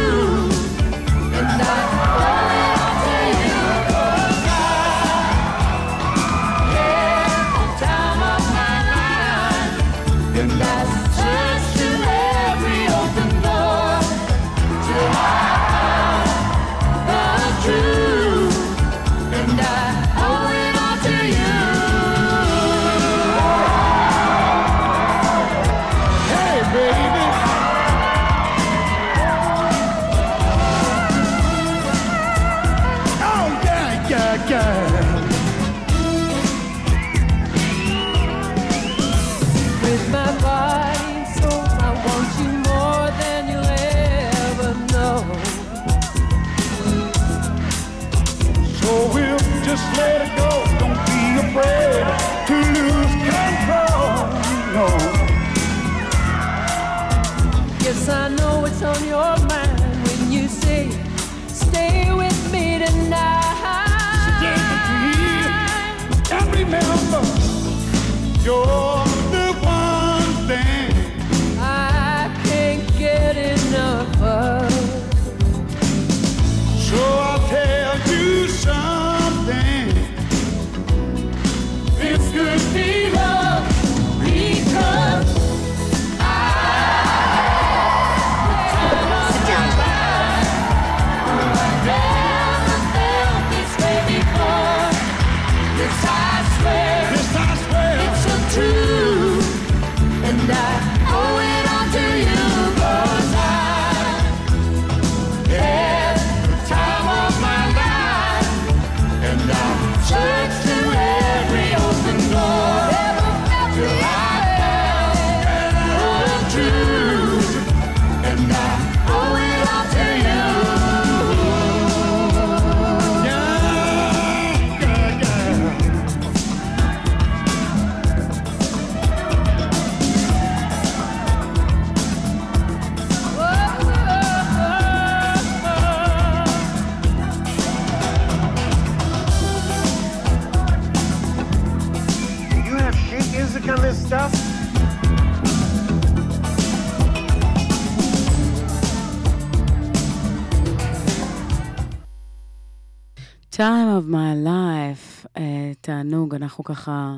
Time 153.60 153.90
of 154.00 154.12
my 154.12 154.48
life, 154.48 155.28
אה, 155.38 155.72
תענוג, 155.82 156.36
אנחנו 156.36 156.64
ככה 156.64 157.18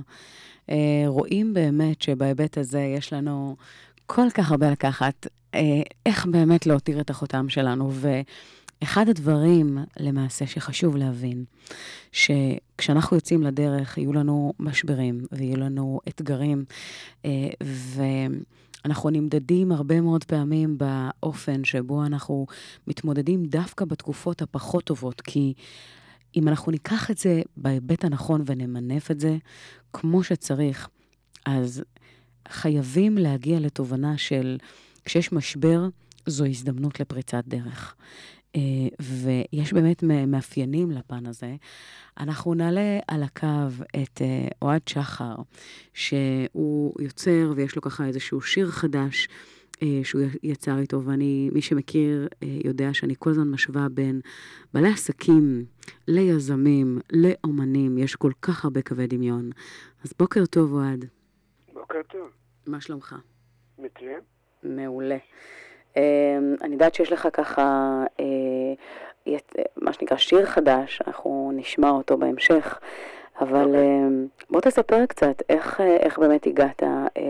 אה, 0.70 1.04
רואים 1.08 1.54
באמת 1.54 2.02
שבהיבט 2.02 2.58
הזה 2.58 2.80
יש 2.80 3.14
לנו 3.14 3.56
כל 4.06 4.30
כך 4.34 4.52
הרבה 4.52 4.72
לקחת, 4.72 5.28
אה, 5.56 5.82
איך 6.06 6.26
באמת 6.26 6.66
להותיר 6.66 7.02
את 7.02 7.10
החותם 7.10 7.50
שלנו. 7.50 7.92
ואחד 8.82 9.10
הדברים, 9.10 9.78
למעשה, 10.00 10.48
שחשוב 10.48 10.98
להבין, 10.98 11.44
שכשאנחנו 12.12 13.18
יוצאים 13.18 13.44
לדרך, 13.44 13.98
יהיו 13.98 14.14
לנו 14.14 14.54
משברים 14.60 15.26
ויהיו 15.32 15.58
לנו 15.58 16.00
אתגרים, 16.08 16.66
אה, 17.26 17.50
ואנחנו 18.86 19.10
נמדדים 19.10 19.72
הרבה 19.72 20.02
מאוד 20.02 20.24
פעמים 20.24 20.78
באופן 20.78 21.64
שבו 21.64 22.06
אנחנו 22.06 22.46
מתמודדים 22.88 23.46
דווקא 23.46 23.86
בתקופות 23.86 24.42
הפחות 24.42 24.84
טובות, 24.84 25.22
כי 25.22 25.54
אם 26.36 26.48
אנחנו 26.48 26.72
ניקח 26.72 27.12
את 27.12 27.18
זה 27.18 27.42
בהיבט 27.58 28.04
הנכון 28.04 28.44
ונמנף 28.46 29.12
את 29.12 29.20
זה 29.20 29.38
כמו 29.94 30.24
שצריך, 30.24 30.90
אז 31.46 31.84
חייבים 32.48 33.18
להגיע 33.18 33.60
לתובנה 33.60 34.18
של 34.18 34.58
כשיש 35.06 35.32
משבר, 35.32 35.88
זו 36.26 36.46
הזדמנות 36.46 37.00
לפריצת 37.00 37.44
דרך. 37.48 37.96
אה, 38.56 38.62
ויש 39.00 39.74
באמת 39.74 40.04
מאפיינים 40.04 40.92
לפן 40.92 41.26
הזה. 41.26 41.56
אנחנו 42.20 42.54
נעלה 42.54 43.00
על 43.08 43.24
הקו 43.24 43.48
את 44.04 44.22
אה, 44.22 44.48
אוהד 44.62 44.82
שחר, 44.90 45.36
שהוא 45.94 46.94
יוצר 47.00 47.54
ויש 47.56 47.76
לו 47.76 47.82
ככה 47.82 48.06
איזשהו 48.06 48.42
שיר 48.42 48.72
חדש. 48.72 49.28
אה, 49.82 50.00
שהוא 50.04 50.22
יצר 50.44 50.78
איתו, 50.80 51.04
ואני, 51.04 51.50
מי 51.54 51.62
שמכיר 51.62 52.28
אה, 52.44 52.48
יודע 52.66 52.94
שאני 52.94 53.14
כל 53.20 53.30
הזמן 53.30 53.48
משווה 53.48 53.88
בין 53.92 54.22
בעלי 54.74 54.90
עסקים 54.90 55.66
ליזמים, 56.08 57.00
לאומנים, 57.12 57.98
יש 57.98 58.16
כל 58.16 58.32
כך 58.42 58.64
הרבה 58.64 58.82
קווי 58.82 59.08
דמיון. 59.08 59.50
אז 60.04 60.14
בוקר 60.20 60.46
טוב, 60.46 60.74
אוהד, 60.74 61.06
בוקר 61.74 62.02
טוב. 62.10 62.30
מה 62.68 62.82
שלומך? 62.82 63.16
מצוין. 63.80 64.20
מעולה. 64.64 65.18
אה, 65.98 66.38
אני 66.62 66.74
יודעת 66.74 66.96
שיש 66.96 67.12
לך 67.12 67.28
ככה, 67.34 67.64
אה, 68.20 69.36
מה 69.78 69.94
שנקרא, 69.94 70.18
שיר 70.18 70.46
חדש, 70.46 71.02
אנחנו 71.08 71.52
נשמע 71.56 71.90
אותו 71.90 72.18
בהמשך, 72.18 72.80
אבל 73.42 73.76
אה, 73.76 74.08
בוא 74.50 74.62
תספר 74.62 75.06
קצת 75.06 75.42
איך, 75.50 75.82
איך 75.82 76.20
באמת 76.20 76.48
הגעת 76.48 76.84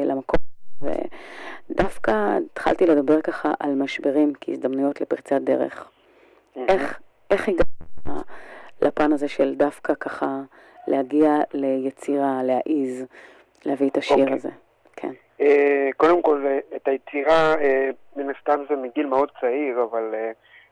למקום. 0.05 0.50
ודווקא 0.81 2.37
התחלתי 2.45 2.85
לדבר 2.85 3.21
ככה 3.21 3.53
על 3.59 3.75
משברים 3.75 4.33
כהזדמנויות 4.41 5.01
לפריצת 5.01 5.41
דרך. 5.41 5.89
איך, 6.67 6.99
איך 7.29 7.49
הגעת 7.49 7.67
לפן 8.81 9.13
הזה 9.13 9.27
של 9.27 9.55
דווקא 9.55 9.93
ככה 9.93 10.41
להגיע 10.87 11.35
ליצירה, 11.53 12.43
להעיז, 12.43 13.05
להביא 13.65 13.89
את 13.89 13.97
השיר 13.97 14.17
אוקיי. 14.17 14.33
הזה? 14.35 14.49
כן. 14.95 15.11
אה, 15.41 15.89
קודם 15.97 16.21
כל, 16.21 16.45
את 16.75 16.87
היצירה, 16.87 17.55
אה, 17.61 17.89
מן 18.15 18.29
הסתם 18.29 18.63
זה 18.69 18.75
מגיל 18.75 19.05
מאוד 19.05 19.29
צעיר, 19.41 19.83
אבל 19.83 20.11
אה, 20.13 20.31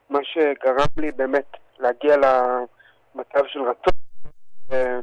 מה 0.10 0.20
שגרם 0.24 0.88
לי 0.98 1.12
באמת 1.12 1.58
להגיע 1.80 2.16
למצב 2.18 3.46
של 3.48 3.60
רצון, 3.62 3.94
אה, 4.72 5.00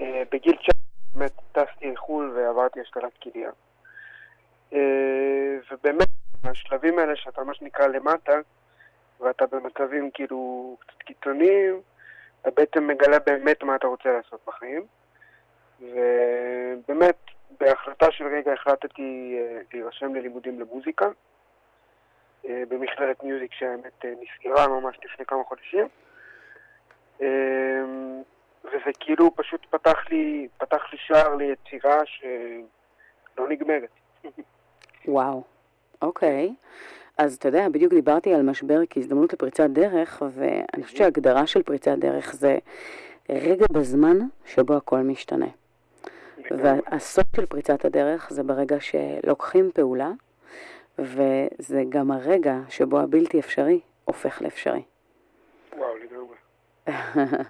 אה, 0.00 0.22
בגיל 0.32 0.56
19 0.56 0.72
באמת 1.14 1.32
טסתי 1.52 1.90
לחו"ל 1.90 2.32
ועברתי 2.36 2.80
השתלת 2.80 3.12
כליה. 3.22 3.50
אה, 4.72 5.56
ובאמת, 5.70 6.08
השלבים 6.44 6.98
האלה 6.98 7.16
שאתה 7.16 7.44
מה 7.44 7.54
שנקרא 7.54 7.86
למטה, 7.86 8.40
ואתה 9.20 9.44
במצבים 9.46 10.10
כאילו 10.10 10.76
קצת 10.80 11.02
קיצוניים, 11.02 11.80
אתה 12.42 12.50
בעצם 12.50 12.86
מגלה 12.86 13.18
באמת 13.18 13.62
מה 13.62 13.76
אתה 13.76 13.86
רוצה 13.86 14.08
לעשות 14.12 14.40
בחיים. 14.46 14.86
ובאמת, 15.80 17.16
בהחלטה 17.60 18.06
של 18.10 18.26
רגע 18.26 18.52
החלטתי 18.52 19.38
אה, 19.38 19.60
להירשם 19.72 20.14
ללימודים 20.14 20.60
למוזיקה 20.60 21.06
אה, 22.44 22.62
במכללת 22.68 23.22
מיוזיק 23.22 23.52
שהאמת 23.52 24.04
נסגרה 24.04 24.68
ממש 24.68 24.98
לפני 25.04 25.26
כמה 25.26 25.44
חודשים. 25.44 25.88
וזה 28.64 28.90
כאילו 29.00 29.36
פשוט 29.36 29.66
פתח 29.70 29.98
לי, 30.10 30.48
פתח 30.58 30.92
לי 30.92 30.98
שער 30.98 31.34
ליצירה 31.34 31.98
שלא 32.06 33.48
נגמרת. 33.48 33.90
וואו, 35.08 35.42
אוקיי. 36.02 36.54
אז 37.18 37.34
אתה 37.34 37.48
יודע, 37.48 37.68
בדיוק 37.68 37.92
דיברתי 37.92 38.34
על 38.34 38.42
משבר 38.42 38.80
כהזדמנות 38.90 39.32
לפריצת 39.32 39.70
דרך, 39.70 40.22
ואני 40.34 40.82
חושבת 40.84 40.98
שההגדרה 40.98 41.46
של 41.46 41.62
פריצת 41.62 41.98
דרך 41.98 42.34
זה 42.34 42.58
רגע 43.30 43.66
בזמן 43.72 44.18
שבו 44.44 44.74
הכל 44.74 44.98
משתנה. 44.98 45.46
והסוף 46.50 47.24
של 47.36 47.46
פריצת 47.46 47.84
הדרך 47.84 48.30
זה 48.30 48.42
ברגע 48.42 48.76
שלוקחים 48.80 49.70
פעולה, 49.74 50.10
וזה 50.98 51.82
גם 51.88 52.10
הרגע 52.10 52.58
שבו 52.68 53.00
הבלתי 53.00 53.40
אפשרי 53.40 53.80
הופך 54.04 54.42
לאפשרי. 54.42 54.82
וואו, 55.76 55.90
לגמרי. 55.96 56.36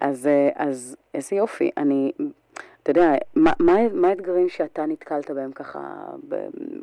אז, 0.00 0.26
אה, 0.26 0.48
אז 0.54 0.96
איזה 1.14 1.36
יופי. 1.36 1.70
אני, 1.76 2.12
אתה 2.82 2.90
יודע, 2.90 3.12
מה, 3.34 3.52
מה, 3.60 3.72
מה 3.92 4.08
האתגרים 4.08 4.48
שאתה 4.48 4.86
נתקלת 4.86 5.30
בהם 5.30 5.52
ככה, 5.52 5.80
ב, 6.28 6.34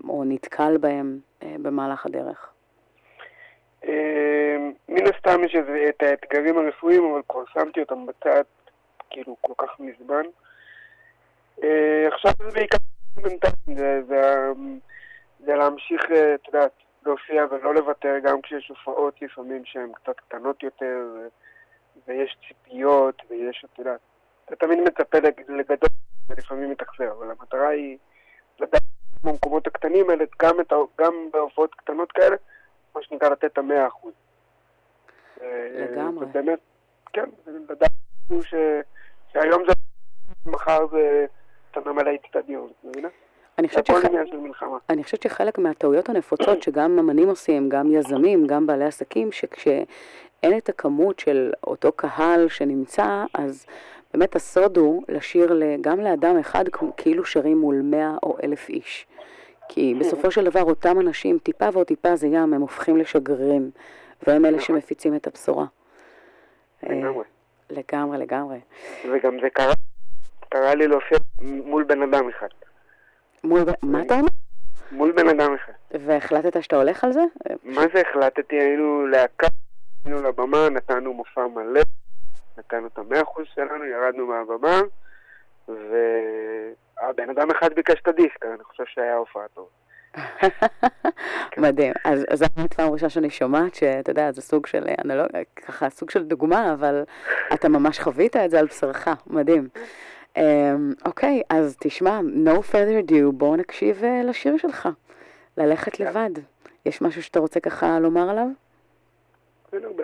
או 0.09 0.23
נתקל 0.25 0.77
בהם 0.77 1.19
אה, 1.43 1.55
במהלך 1.61 2.05
הדרך? 2.05 2.49
אה, 3.87 4.57
מן 4.89 5.03
הסתם 5.15 5.43
יש 5.43 5.55
את 5.89 6.03
האתגרים 6.03 6.57
הרפואיים, 6.57 7.11
אבל 7.11 7.21
כבר 7.29 7.43
שמתי 7.53 7.79
אותם 7.79 8.05
בצד, 8.05 8.43
כאילו, 9.09 9.35
כל 9.41 9.53
כך 9.57 9.79
מזמן. 9.79 10.23
אה, 11.63 12.07
עכשיו 12.07 12.31
זה 12.39 12.51
בעיקר 12.51 12.77
בינתיים, 13.15 13.77
זה, 13.77 14.01
זה, 14.07 14.51
זה 15.39 15.55
להמשיך, 15.55 16.01
אה, 16.11 16.35
את 16.35 16.47
יודעת, 16.47 16.71
להופיע 17.05 17.45
ולא 17.51 17.75
לוותר, 17.75 18.19
גם 18.23 18.41
כשיש 18.41 18.69
הופעות 18.69 19.21
לפעמים 19.21 19.65
שהן 19.65 19.91
קצת 19.93 20.19
קטנות 20.19 20.63
יותר, 20.63 21.05
ויש 22.07 22.37
ציפיות, 22.47 23.21
ויש, 23.29 23.65
את 23.65 23.79
יודעת, 23.79 23.99
אתה 24.47 24.55
תמיד 24.55 24.79
מצפה 24.79 25.17
לג- 25.19 25.51
לגדול, 25.51 25.89
ולפעמים 26.29 26.71
מתאכזר, 26.71 27.11
אבל 27.17 27.31
המטרה 27.31 27.67
היא 27.67 27.97
לדעת 28.59 28.81
במקומות 29.23 29.67
הקטנים 29.67 30.09
האלה, 30.09 30.23
גם, 30.41 30.59
את, 30.59 30.71
ה- 30.71 31.01
גם 31.01 31.13
בהופעות 31.33 31.75
קטנות 31.75 32.11
כאלה, 32.11 32.35
מה 32.95 33.01
שנקרא 33.03 33.29
לתת 33.29 33.45
את 33.45 33.57
המאה 33.57 33.87
אחוז. 33.87 34.13
אה, 35.41 35.67
לגמרי. 35.91 36.25
ובאמת, 36.25 36.59
כן, 37.13 37.29
לדעת 37.69 37.89
כאילו 38.27 38.43
ש, 38.43 38.53
שהיום 39.33 39.63
זה, 39.67 39.73
מחר 40.51 40.87
זה, 40.91 41.25
אתה 41.71 41.79
ממלא 41.79 42.09
איצטדיון, 42.09 42.69
את 42.79 42.85
מבינה? 42.85 43.07
אני 43.57 43.67
חושבת 43.67 43.85
שח-. 43.85 43.93
אני 44.89 45.03
חושבת 45.03 45.21
שחלק 45.21 45.57
מהטעויות 45.57 46.09
הנפוצות 46.09 46.63
שגם 46.63 46.99
אמנים 46.99 47.29
עושים, 47.29 47.69
גם 47.69 47.91
יזמים, 47.91 48.47
גם 48.47 48.67
בעלי 48.67 48.85
עסקים, 48.85 49.31
שכשאין 49.31 49.85
את 50.57 50.69
הכמות 50.69 51.19
של 51.19 51.51
אותו 51.67 51.91
קהל 51.91 52.47
שנמצא, 52.49 53.23
אז 53.33 53.65
באמת 54.13 54.35
הסוד 54.35 54.77
הוא 54.77 55.03
לשיר 55.09 55.61
גם 55.81 55.99
לאדם 55.99 56.37
אחד 56.39 56.65
כאילו 56.97 57.25
שרים 57.25 57.57
מול 57.57 57.81
מאה 57.83 58.15
או 58.23 58.37
אלף 58.43 58.69
איש. 58.69 59.07
כי 59.69 59.93
בסופו 59.99 60.31
של 60.31 60.45
דבר 60.45 60.63
אותם 60.63 60.99
אנשים, 60.99 61.37
טיפה 61.39 61.65
ועוד 61.73 61.87
טיפה 61.87 62.15
זה 62.15 62.27
ים, 62.27 62.53
הם 62.53 62.61
הופכים 62.61 62.97
לשגרירים, 62.97 63.71
והם 64.27 64.45
אלה. 64.45 64.59
שמפיצים 64.59 65.15
את 65.15 65.27
הבשורה. 65.27 65.65
אה, 66.83 66.89
לגמרי. 66.89 67.23
לגמרי, 67.69 68.17
לגמרי. 68.17 68.59
וגם 69.11 69.37
זה 69.41 69.49
קרה, 69.49 69.73
קרה 70.49 70.75
לי 70.75 70.87
להופיע 70.87 71.17
מול 71.41 71.83
בן 71.83 72.01
אדם 72.01 72.29
אחד. 72.29 72.47
מול, 73.43 73.61
מה 73.83 74.01
אתה 74.01 74.13
אומר? 74.13 74.27
מול 74.91 75.11
בן 75.11 75.29
אדם 75.29 75.55
אחד. 75.55 75.73
והחלטת 75.91 76.63
שאתה 76.63 76.75
הולך 76.75 77.03
על 77.03 77.11
זה? 77.11 77.21
מה 77.63 77.81
זה 77.93 78.01
החלטתי? 78.01 78.55
היינו 78.55 79.07
להקה, 79.07 79.47
היינו 80.05 80.21
לבמה, 80.21 80.69
נתנו 80.69 81.13
מופע 81.13 81.47
מלא, 81.47 81.81
נתנו 82.57 82.87
את 82.87 82.97
המאה 82.97 83.21
אחוז 83.21 83.45
שלנו, 83.55 83.85
ירדנו 83.85 84.27
מהבמה, 84.27 84.81
והבן 85.67 87.29
אדם 87.29 87.51
אחד 87.51 87.73
ביקש 87.73 87.99
את 88.01 88.07
הדיסק, 88.07 88.45
אני 88.45 88.63
חושב 88.63 88.83
שהיה 88.85 89.15
הופעה 89.15 89.47
טובה. 89.53 89.69
מדהים. 91.63 91.93
אז 92.05 92.25
זו 92.33 92.45
באמת 92.55 92.73
פעם 92.73 92.91
ראשונה 92.91 93.09
שאני 93.09 93.29
שומעת 93.29 93.75
שאתה 93.75 94.11
יודע, 94.11 94.31
זה 94.31 94.41
סוג 94.41 94.67
של 94.67 94.85
אנלוג, 95.05 95.27
ככה 95.55 95.89
סוג 95.89 96.09
של 96.09 96.23
דוגמה, 96.23 96.73
אבל 96.73 97.03
אתה 97.53 97.69
ממש 97.69 97.99
חווית 97.99 98.35
את 98.35 98.49
זה 98.49 98.59
על 98.59 98.65
בשרך, 98.65 99.07
מדהים. 99.27 99.67
אמ, 100.37 100.93
אוקיי, 101.05 101.41
אז 101.49 101.77
תשמע, 101.79 102.19
no 102.45 102.71
further 102.71 103.09
ado, 103.09 103.31
בואו 103.33 103.55
נקשיב 103.55 104.03
אה, 104.03 104.21
לשיר 104.23 104.57
שלך, 104.57 104.89
ללכת. 105.57 105.99
לבד. 105.99 106.29
יש 106.85 107.01
משהו 107.01 107.23
שאתה 107.23 107.39
רוצה 107.39 107.59
ככה 107.59 107.99
לומר 107.99 108.29
עליו? 108.29 108.47
אין 109.73 109.85
הרבה. 109.85 110.03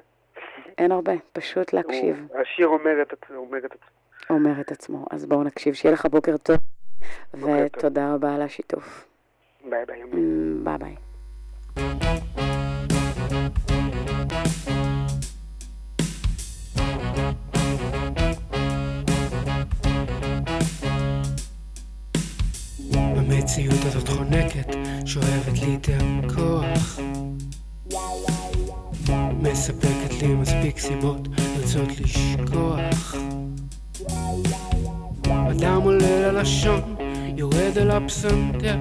אין 0.77 0.91
הרבה, 0.91 1.11
פשוט 1.33 1.73
להקשיב, 1.73 2.25
הוא- 2.29 2.39
השיר 2.41 2.67
אומר 2.67 3.01
את 3.01 3.13
עצמו, 3.13 3.37
אומר 3.37 3.57
את 3.57 3.71
עצמו. 3.71 3.87
אומר 4.29 4.61
את 4.61 4.71
עצמו. 4.71 5.05
אז 5.11 5.25
בואו 5.25 5.43
נקשיב, 5.43 5.73
שיהיה 5.73 5.93
לך 5.93 6.05
בוקר 6.05 6.37
טוב, 6.37 6.57
טוב. 7.31 7.49
ותודה 7.49 8.13
רבה 8.13 8.35
על 8.35 8.41
השיתוף. 8.41 9.05
ביי 9.69 9.85
ביי. 9.85 10.03
אמ, 10.03 10.63
ביי 10.63 10.77
ביי. 10.77 10.95
המציאות 22.91 23.85
הזאת 23.85 24.07
חונקת, 24.09 24.75
שואבת 25.05 25.59
לי 25.61 25.75
את 25.75 25.87
הכוח. 26.23 26.99
מספקת 29.43 30.21
לי 30.21 30.27
מספיק 30.27 30.79
סיבות 30.79 31.27
לרצות 31.37 31.89
לשכוח. 31.99 33.15
אדם 35.25 35.81
עולה 35.83 36.31
ללשון, 36.31 36.95
יורד 37.37 37.77
אל 37.77 37.91
הפסנתר. 37.91 38.77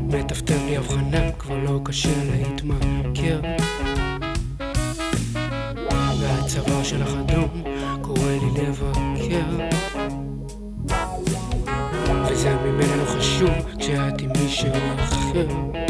מטפטף 0.00 0.60
לי 0.66 0.76
הבחנה, 0.76 1.32
כבר 1.38 1.58
לא 1.58 1.80
קשה 1.84 2.24
להתמכר. 2.30 3.40
והצבא 6.20 6.84
שלך 6.84 7.08
אדום, 7.08 7.62
קורא 8.00 8.30
לי 8.30 8.62
לבקר. 8.62 9.66
וזה 12.30 12.56
לא 12.96 13.04
חשוב 13.04 13.50
כשאת 13.78 14.20
עם 14.20 14.30
מישהו 14.42 14.68
אחר. 14.98 15.87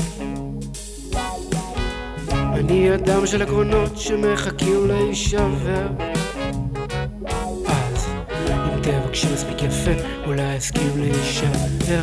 אני 2.68 2.94
אדם 2.94 3.26
של 3.26 3.42
עקרונות 3.42 3.98
שמחכים 3.98 4.88
להישבר. 4.88 5.86
אז 7.66 8.06
אם 8.40 8.80
תבקשי 8.82 9.26
מספיק 9.34 9.62
יפה, 9.62 9.90
אולי 10.26 10.58
אסכים 10.58 10.90
להישאר. 10.96 12.02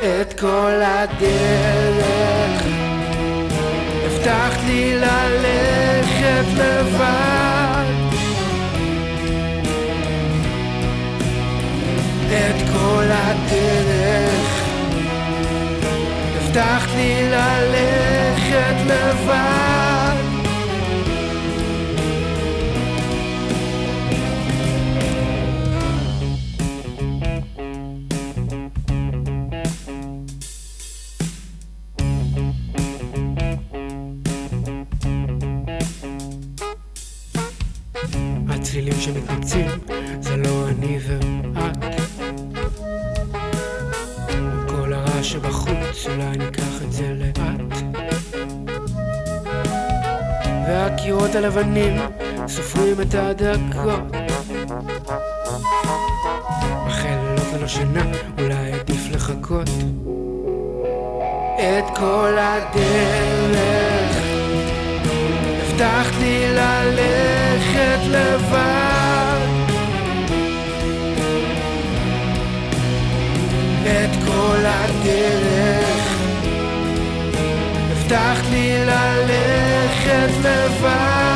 את 0.00 0.40
כל 0.40 0.80
הדרך 0.82 2.62
הבטחת 4.06 4.60
לי 4.66 4.94
ללכת 4.94 6.46
לבד 6.58 7.84
את 12.28 12.68
כל 12.72 13.04
הדרך 13.10 14.62
הבטחת 16.36 16.88
לי 16.96 17.30
ללכת 17.30 18.17
לבד 18.50 18.88
הצלילים 18.88 19.77
הלבנים 51.48 51.96
סופרים 52.46 53.00
את 53.00 53.14
הדקות. 53.14 54.00
אחרי 56.86 57.10
לילות 57.10 57.52
ללא 57.54 57.66
שינה 57.66 58.04
אולי 58.38 58.72
עדיף 58.72 59.10
לחכות. 59.12 59.68
את 61.56 61.98
כל 61.98 62.36
הדרך 62.38 64.16
הבטחת 65.60 66.12
לי 66.20 66.48
ללכת 66.52 68.00
לבד. 68.10 69.38
את 73.82 74.16
כל 74.26 74.64
הדרך 74.64 76.18
הבטחת 77.90 78.44
לי 78.50 78.84
ללכת 78.84 80.30
לבד 80.44 81.27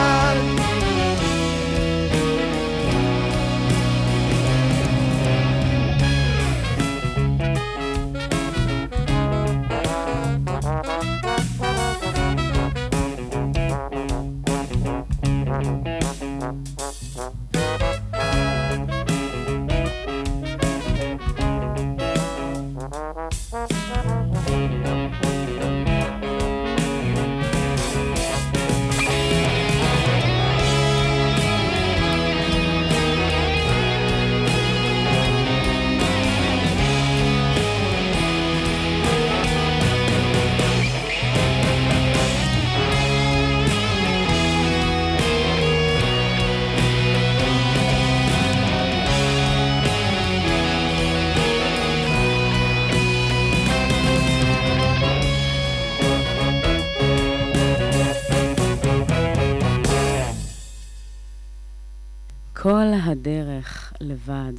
כל 62.73 62.93
הדרך 63.03 63.93
לבד. 64.01 64.53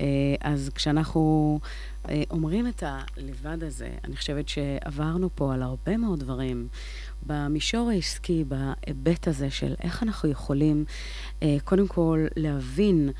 אה, 0.00 0.04
אז 0.40 0.70
כשאנחנו 0.74 1.60
אה, 2.08 2.22
אומרים 2.30 2.68
את 2.68 2.82
הלבד 2.86 3.64
הזה, 3.64 3.90
אני 4.04 4.16
חושבת 4.16 4.48
שעברנו 4.48 5.28
פה 5.34 5.54
על 5.54 5.62
הרבה 5.62 5.96
מאוד 5.96 6.20
דברים. 6.20 6.68
במישור 7.26 7.90
העסקי, 7.90 8.44
בהיבט 8.44 9.28
הזה 9.28 9.50
של 9.50 9.74
איך 9.82 10.02
אנחנו 10.02 10.28
יכולים 10.28 10.84
אה, 11.42 11.56
קודם 11.64 11.88
כל 11.88 12.26
להבין 12.36 13.10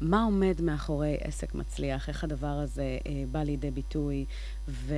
מה 0.00 0.22
עומד 0.22 0.60
מאחורי 0.60 1.16
עסק 1.20 1.54
מצליח, 1.54 2.08
איך 2.08 2.24
הדבר 2.24 2.46
הזה 2.46 2.98
בא 3.30 3.42
לידי 3.42 3.70
ביטוי, 3.70 4.24
ו... 4.68 4.94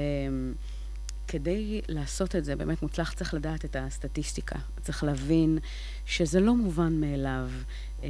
כדי 1.28 1.80
לעשות 1.88 2.36
את 2.36 2.44
זה 2.44 2.56
באמת 2.56 2.82
מוצלח, 2.82 3.12
צריך 3.12 3.34
לדעת 3.34 3.64
את 3.64 3.76
הסטטיסטיקה. 3.78 4.58
צריך 4.82 5.04
להבין 5.04 5.58
שזה 6.06 6.40
לא 6.40 6.56
מובן 6.56 7.00
מאליו 7.00 7.48
אה, 8.04 8.08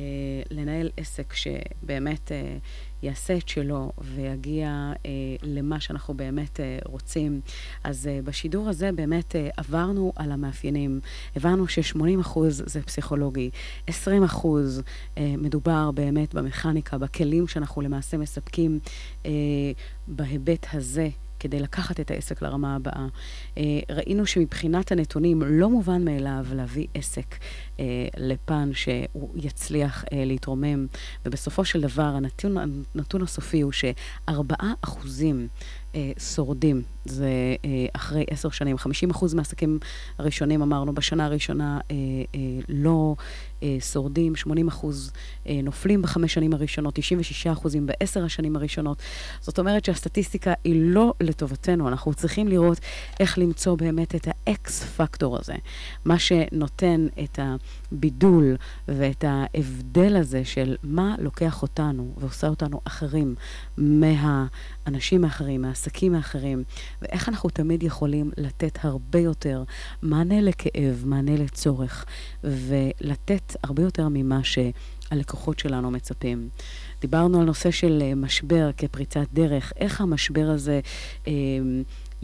לנהל 0.50 0.90
עסק 0.96 1.32
שבאמת 1.32 2.32
אה, 2.32 2.56
יעשה 3.02 3.36
את 3.36 3.48
שלו 3.48 3.92
ויגיע 3.98 4.92
אה, 5.06 5.10
למה 5.42 5.80
שאנחנו 5.80 6.14
באמת 6.14 6.60
אה, 6.60 6.78
רוצים. 6.84 7.40
אז 7.84 8.06
אה, 8.06 8.20
בשידור 8.24 8.68
הזה 8.68 8.92
באמת 8.92 9.36
אה, 9.36 9.48
עברנו 9.56 10.12
על 10.16 10.32
המאפיינים. 10.32 11.00
הבנו 11.36 11.68
ש-80% 11.68 12.38
זה 12.48 12.82
פסיכולוגי, 12.82 13.50
20% 13.90 13.92
אה, 15.18 15.34
מדובר 15.38 15.90
באמת 15.90 16.34
במכניקה, 16.34 16.98
בכלים 16.98 17.48
שאנחנו 17.48 17.82
למעשה 17.82 18.16
מספקים 18.16 18.78
אה, 19.26 19.30
בהיבט 20.08 20.66
הזה. 20.72 21.08
כדי 21.44 21.60
לקחת 21.60 22.00
את 22.00 22.10
העסק 22.10 22.42
לרמה 22.42 22.76
הבאה. 22.76 23.06
אה, 23.58 23.62
ראינו 23.90 24.26
שמבחינת 24.26 24.92
הנתונים 24.92 25.42
לא 25.46 25.70
מובן 25.70 26.04
מאליו 26.04 26.46
להביא 26.54 26.86
עסק 26.94 27.34
אה, 27.80 27.84
לפן 28.16 28.70
שהוא 28.72 29.28
יצליח 29.36 30.04
אה, 30.12 30.24
להתרומם, 30.24 30.86
ובסופו 31.26 31.64
של 31.64 31.80
דבר 31.80 32.02
הנתון, 32.02 32.56
הנתון 32.94 33.22
הסופי 33.22 33.60
הוא 33.60 33.72
שארבעה 33.72 34.72
אחוזים 34.80 35.48
אה, 35.94 36.12
שורדים, 36.18 36.82
זה 37.04 37.28
אחרי 37.92 38.24
עשר 38.30 38.50
שנים. 38.50 38.78
50 38.78 39.10
אחוז 39.10 39.34
מהעסקים 39.34 39.78
הראשונים, 40.18 40.62
אמרנו, 40.62 40.94
בשנה 40.94 41.24
הראשונה 41.24 41.80
לא 42.68 43.16
אה, 43.62 43.76
שורדים, 43.80 44.36
80 44.36 44.68
אחוז 44.68 45.12
אה, 45.46 45.60
נופלים 45.62 46.02
בחמש 46.02 46.34
שנים 46.34 46.52
הראשונות, 46.52 46.94
96 46.94 47.46
אחוזים 47.46 47.86
בעשר 47.86 48.24
השנים 48.24 48.56
הראשונות. 48.56 48.98
זאת 49.40 49.58
אומרת 49.58 49.84
שהסטטיסטיקה 49.84 50.52
היא 50.64 50.74
לא 50.84 51.14
לטובתנו, 51.20 51.88
אנחנו 51.88 52.14
צריכים 52.14 52.48
לראות 52.48 52.78
איך 53.20 53.38
למצוא 53.38 53.76
באמת 53.76 54.14
את 54.14 54.28
האקס 54.30 54.84
פקטור 54.84 55.38
הזה, 55.38 55.54
מה 56.04 56.18
שנותן 56.18 57.06
את 57.24 57.38
הבידול 57.42 58.56
ואת 58.88 59.24
ההבדל 59.28 60.16
הזה 60.16 60.44
של 60.44 60.76
מה 60.82 61.14
לוקח 61.18 61.62
אותנו 61.62 62.14
ועושה 62.16 62.48
אותנו 62.48 62.80
אחרים 62.84 63.34
מהאנשים 63.76 65.24
האחרים, 65.24 65.62
מהעסקים 65.62 66.14
האחרים, 66.14 66.64
ואיך 67.02 67.28
אנחנו 67.28 67.50
תמיד 67.50 67.82
יכולים 67.82 68.30
לתת 68.36 68.78
הרבה 68.82 69.18
יותר 69.18 69.62
מענה 70.02 70.40
לכאב, 70.40 71.02
מענה 71.06 71.36
לצורך, 71.36 72.04
ולתת 72.44 73.56
הרבה 73.62 73.82
יותר 73.82 74.08
ממה 74.10 74.40
שהלקוחות 74.44 75.58
שלנו 75.58 75.90
מצפים. 75.90 76.48
דיברנו 77.00 77.40
על 77.40 77.46
נושא 77.46 77.70
של 77.70 78.02
אה, 78.02 78.14
משבר 78.14 78.70
כפריצת 78.76 79.26
דרך, 79.32 79.72
איך 79.76 80.00
המשבר 80.00 80.46
הזה... 80.50 80.80
אה, 81.26 81.32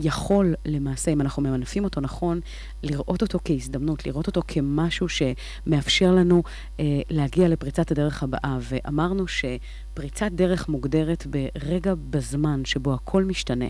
יכול 0.03 0.55
למעשה, 0.67 1.11
אם 1.11 1.21
אנחנו 1.21 1.43
ממנפים 1.43 1.85
אותו 1.85 2.01
נכון, 2.01 2.41
לראות 2.83 3.23
אותו 3.23 3.39
כהזדמנות, 3.45 4.07
לראות 4.07 4.27
אותו 4.27 4.43
כמשהו 4.49 5.07
שמאפשר 5.09 6.13
לנו 6.15 6.43
אה, 6.81 6.85
להגיע 7.11 7.49
לפריצת 7.49 7.91
הדרך 7.91 8.23
הבאה. 8.23 8.59
ואמרנו 8.61 9.25
שפריצת 9.29 10.33
דרך 10.33 10.69
מוגדרת 10.69 11.27
ברגע 11.27 11.95
בזמן 12.11 12.65
שבו 12.65 12.95
הכל 12.95 13.25
משתנה. 13.25 13.69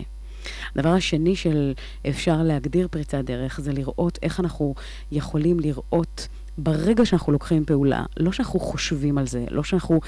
הדבר 0.75 0.89
השני 0.89 1.35
של 1.35 1.73
אפשר 2.09 2.43
להגדיר 2.43 2.87
פריצת 2.91 3.23
דרך 3.23 3.59
זה 3.61 3.73
לראות 3.73 4.19
איך 4.21 4.39
אנחנו 4.39 4.75
יכולים 5.11 5.59
לראות 5.59 6.27
ברגע 6.57 7.05
שאנחנו 7.05 7.31
לוקחים 7.31 7.65
פעולה, 7.65 8.05
לא 8.17 8.31
שאנחנו 8.31 8.59
חושבים 8.59 9.17
על 9.17 9.27
זה, 9.27 9.45
לא 9.49 9.63
שאנחנו 9.63 9.99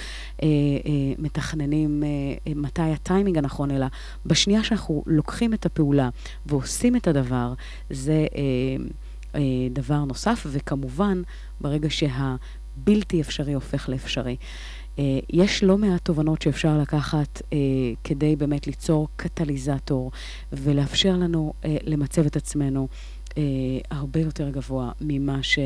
אה, 0.43 0.47
אה, 0.47 0.91
מתכננים 1.17 2.03
אה, 2.03 2.07
אה, 2.47 2.53
מתי 2.55 2.81
הטיימינג 2.81 3.37
הנכון, 3.37 3.71
אלא 3.71 3.85
בשנייה 4.25 4.63
שאנחנו 4.63 5.03
לוקחים 5.07 5.53
את 5.53 5.65
הפעולה 5.65 6.09
ועושים 6.45 6.95
את 6.95 7.07
הדבר, 7.07 7.53
זה 7.89 8.25
אה, 8.35 8.85
אה, 9.35 9.41
דבר 9.71 10.03
נוסף, 10.05 10.45
וכמובן, 10.49 11.21
ברגע 11.61 11.89
שהבלתי 11.89 13.21
אפשרי 13.21 13.53
הופך 13.53 13.89
לאפשרי. 13.89 14.35
אה, 14.99 15.19
יש 15.29 15.63
לא 15.63 15.77
מעט 15.77 16.05
תובנות 16.05 16.41
שאפשר 16.41 16.77
לקחת 16.77 17.41
אה, 17.53 17.57
כדי 18.03 18.35
באמת 18.35 18.67
ליצור 18.67 19.07
קטליזטור 19.15 20.11
ולאפשר 20.53 21.17
לנו 21.17 21.53
אה, 21.65 21.77
למצב 21.83 22.25
את 22.25 22.35
עצמנו 22.35 22.87
אה, 23.37 23.43
הרבה 23.91 24.19
יותר 24.19 24.49
גבוה 24.49 24.91
ממה 25.01 25.43
ש... 25.43 25.59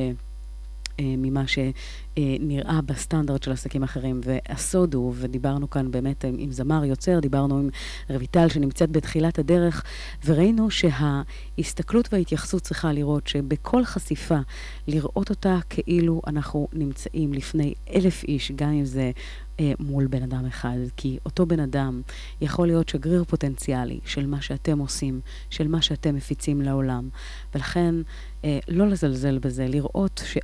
אה, 1.00 1.06
ממה 1.18 1.44
שנראה 1.48 2.82
בסטנדרט 2.82 3.44
של 3.44 3.52
עסקים 3.52 3.84
אחרים. 3.84 4.22
והסוד 4.24 4.94
הוא, 4.94 5.14
ודיברנו 5.18 5.70
כאן 5.70 5.92
באמת 5.92 6.26
עם 6.38 6.52
זמר 6.52 6.86
יוצר, 6.86 7.20
דיברנו 7.20 7.60
עם 7.60 7.70
רויטל 8.10 8.50
שנמצאת 8.50 8.92
בתחילת 8.92 9.40
הדרך, 9.40 9.84
וראינו 10.26 10.68
שההסתכלות 10.72 12.14
וההתייחסות 12.14 12.62
צריכה 12.62 12.94
לראות 12.94 13.28
שבכל 13.28 13.86
חשיפה, 13.86 14.40
לראות 14.88 15.30
אותה 15.30 15.58
כאילו 15.70 16.22
אנחנו 16.28 16.68
נמצאים 16.74 17.34
לפני 17.34 17.74
אלף 17.96 18.24
איש, 18.24 18.52
גם 18.56 18.70
אם 18.70 18.86
זה 18.86 19.12
אה, 19.60 19.72
מול 19.80 20.08
בן 20.08 20.24
אדם 20.24 20.46
אחד, 20.46 20.78
כי 20.98 21.18
אותו 21.26 21.46
בן 21.46 21.60
אדם 21.60 22.02
יכול 22.42 22.68
להיות 22.68 22.90
שגריר 22.90 23.24
פוטנציאלי 23.24 24.00
של 24.06 24.26
מה 24.26 24.42
שאתם 24.42 24.80
עושים, 24.80 25.22
של 25.50 25.68
מה 25.68 25.82
שאתם 25.82 26.16
מפיצים 26.16 26.62
לעולם. 26.62 27.10
ולכן, 27.56 27.96
אה, 28.44 28.60
לא 28.68 28.88
לזלזל 28.88 29.40
בזה, 29.40 29.68
לראות 29.68 30.22
ש... 30.26 30.38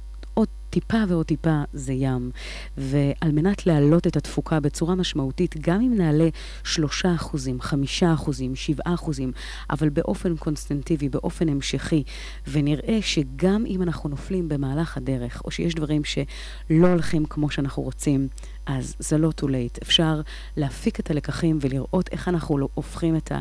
טיפה 0.74 0.97
ועוד 1.07 1.26
טיפה 1.26 1.61
זה 1.74 1.93
ים. 1.93 2.32
ועל 2.78 3.32
מנת 3.32 3.67
להעלות 3.67 4.07
את 4.07 4.15
התפוקה 4.15 4.59
בצורה 4.59 4.95
משמעותית, 4.95 5.55
גם 5.61 5.82
אם 5.82 5.93
נעלה 5.97 6.30
שלושה 6.63 7.15
אחוזים, 7.15 7.61
חמישה 7.61 8.13
אחוזים, 8.13 8.55
שבעה 8.55 8.93
אחוזים, 8.93 9.32
אבל 9.69 9.89
באופן 9.89 10.36
קונסטנטיבי, 10.38 11.09
באופן 11.09 11.49
המשכי, 11.49 12.03
ונראה 12.47 12.99
שגם 13.01 13.63
אם 13.67 13.82
אנחנו 13.82 14.09
נופלים 14.09 14.49
במהלך 14.49 14.97
הדרך, 14.97 15.41
או 15.45 15.51
שיש 15.51 15.76
דברים 15.76 16.01
שלא 16.03 16.88
הולכים 16.88 17.26
כמו 17.26 17.49
שאנחנו 17.49 17.84
רוצים, 17.84 18.28
אז 18.66 18.95
זה 18.99 19.18
לא 19.18 19.30
too 19.41 19.45
late. 19.45 19.78
אפשר 19.82 20.22
להפיק 20.57 20.99
את 20.99 21.11
הלקחים 21.11 21.57
ולראות 21.61 22.09
איך 22.11 22.28
אנחנו 22.28 22.57
לא 22.57 22.68
הופכים 22.74 23.16
את 23.16 23.32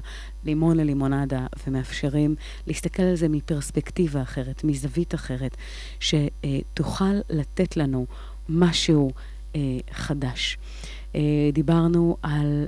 הלימון 0.45 0.77
ללימונדה 0.77 1.47
ומאפשרים 1.67 2.35
להסתכל 2.67 3.03
על 3.03 3.15
זה 3.15 3.29
מפרספקטיבה 3.29 4.23
אחרת, 4.23 4.65
מזווית 4.65 5.15
אחרת, 5.15 5.57
שתוכל 6.01 7.15
לתת 7.31 7.77
לנו 7.77 8.07
משהו 8.49 9.11
אה, 9.57 9.61
חדש. 9.91 10.59
אה, 11.15 11.21
דיברנו 11.53 12.17
על 12.23 12.67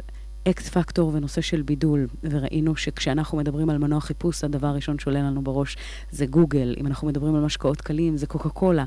אקס 0.49 0.69
פקטור 0.69 1.11
ונושא 1.15 1.41
של 1.41 1.63
בידול, 1.63 2.07
וראינו 2.23 2.77
שכשאנחנו 2.77 3.39
מדברים 3.39 3.71
על 3.71 3.79
מנוע 3.79 4.01
חיפוש, 4.01 4.45
הדבר 4.45 4.67
הראשון 4.67 4.99
שעולה 4.99 5.23
לנו 5.23 5.43
בראש 5.43 5.77
זה 6.11 6.27
גוגל. 6.27 6.75
אם 6.81 6.87
אנחנו 6.87 7.09
מדברים 7.09 7.35
על 7.35 7.45
משקאות 7.45 7.81
קלים, 7.81 8.17
זה 8.17 8.27
קוקה 8.27 8.49
קולה. 8.49 8.85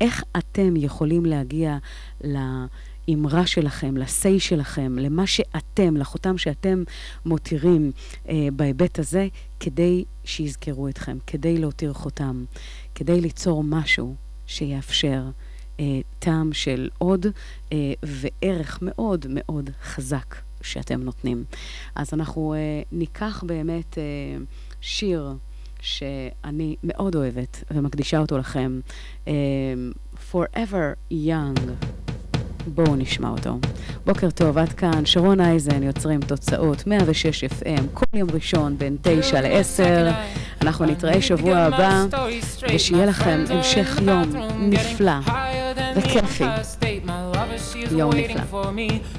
איך 0.00 0.24
אתם 0.38 0.76
יכולים 0.76 1.26
להגיע 1.26 1.76
לאמרה 3.10 3.46
שלכם, 3.46 3.96
ל-say 3.96 4.38
שלכם, 4.38 4.98
למה 4.98 5.26
שאתם, 5.26 5.96
לחותם 5.96 6.38
שאתם 6.38 6.82
מותירים 7.26 7.92
אה, 8.28 8.48
בהיבט 8.52 8.98
הזה, 8.98 9.28
כדי 9.60 10.04
שיזכרו 10.24 10.88
אתכם, 10.88 11.18
כדי 11.26 11.58
להותיר 11.58 11.92
חותם, 11.92 12.44
כדי 12.94 13.20
ליצור 13.20 13.64
משהו 13.64 14.14
שיאפשר 14.46 15.22
אה, 15.80 16.00
טעם 16.18 16.52
של 16.52 16.88
עוד 16.98 17.26
אה, 17.72 17.92
וערך 18.02 18.78
מאוד 18.82 19.26
מאוד 19.28 19.70
חזק 19.82 20.36
שאתם 20.62 21.02
נותנים. 21.02 21.44
אז 21.94 22.14
אנחנו 22.14 22.54
אה, 22.54 22.82
ניקח 22.92 23.44
באמת 23.46 23.98
אה, 23.98 24.02
שיר 24.80 25.34
שאני 25.80 26.76
מאוד 26.84 27.16
אוהבת 27.16 27.64
ומקדישה 27.70 28.18
אותו 28.18 28.38
לכם, 28.38 28.80
um, 29.24 29.28
Forever 30.32 31.12
Young. 31.12 31.99
בואו 32.74 32.96
נשמע 32.96 33.28
אותו. 33.28 33.58
בוקר 34.06 34.30
טוב, 34.30 34.58
עד 34.58 34.72
כאן, 34.72 35.06
שרון 35.06 35.40
אייזן, 35.40 35.82
יוצרים 35.82 36.20
תוצאות, 36.20 36.86
106 36.86 37.44
FM, 37.44 37.82
כל 37.94 38.04
יום 38.14 38.28
ראשון 38.34 38.78
בין 38.78 38.96
9 39.02 39.40
ל-10. 39.40 40.12
אנחנו 40.62 40.84
נתראה 40.84 41.22
שבוע 41.22 41.56
הבא, 41.56 42.04
ושיהיה 42.74 43.06
לכם 43.06 43.44
המשך 43.50 43.98
יום 44.06 44.22
נפלא 44.58 45.12
וכיפי. 45.96 46.44
יום 47.90 48.12
נפלא. 48.14 48.60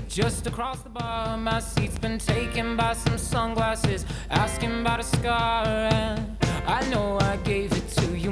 Just 0.10 0.46
across 0.46 0.80
the 0.86 0.94
bar, 1.00 1.38
my 1.38 1.60
seat's 1.72 2.00
been 2.06 2.20
taken 2.34 2.68
by 2.76 2.92
some 3.04 3.18
sunglasses, 3.18 4.06
asking 4.30 4.72
about 4.82 5.00
a 5.00 5.08
scar. 5.16 5.64
And 6.00 6.20
I 6.78 6.80
know 6.92 7.08
I 7.32 7.38
gave 7.52 7.70
it 7.80 7.86
to 8.00 8.08
you 8.24 8.32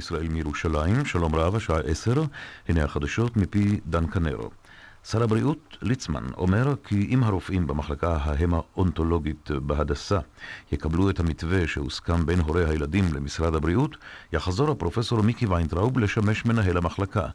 ישראל 0.00 0.28
מירושלים, 0.28 1.04
שלום 1.04 1.34
רב, 1.34 1.56
השעה 1.56 1.80
עשר, 1.80 2.22
הנה 2.68 2.84
החדשות 2.84 3.36
מפי 3.36 3.80
דן 3.86 4.06
קנרו. 4.06 4.50
שר 5.04 5.22
הבריאות 5.22 5.76
ליצמן 5.82 6.24
אומר 6.36 6.74
כי 6.84 7.06
אם 7.10 7.22
הרופאים 7.22 7.66
במחלקה 7.66 8.16
ההמאונטולוגית 8.16 9.50
בהדסה 9.50 10.18
יקבלו 10.72 11.10
את 11.10 11.20
המתווה 11.20 11.66
שהוסכם 11.66 12.26
בין 12.26 12.40
הורי 12.40 12.64
הילדים 12.68 13.04
למשרד 13.14 13.54
הבריאות, 13.54 13.96
יחזור 14.32 14.70
הפרופסור 14.70 15.22
מיקי 15.22 15.46
ויינטראוב 15.46 15.98
לשמש 15.98 16.44
מנהל 16.44 16.76
המחלקה. 16.76 17.26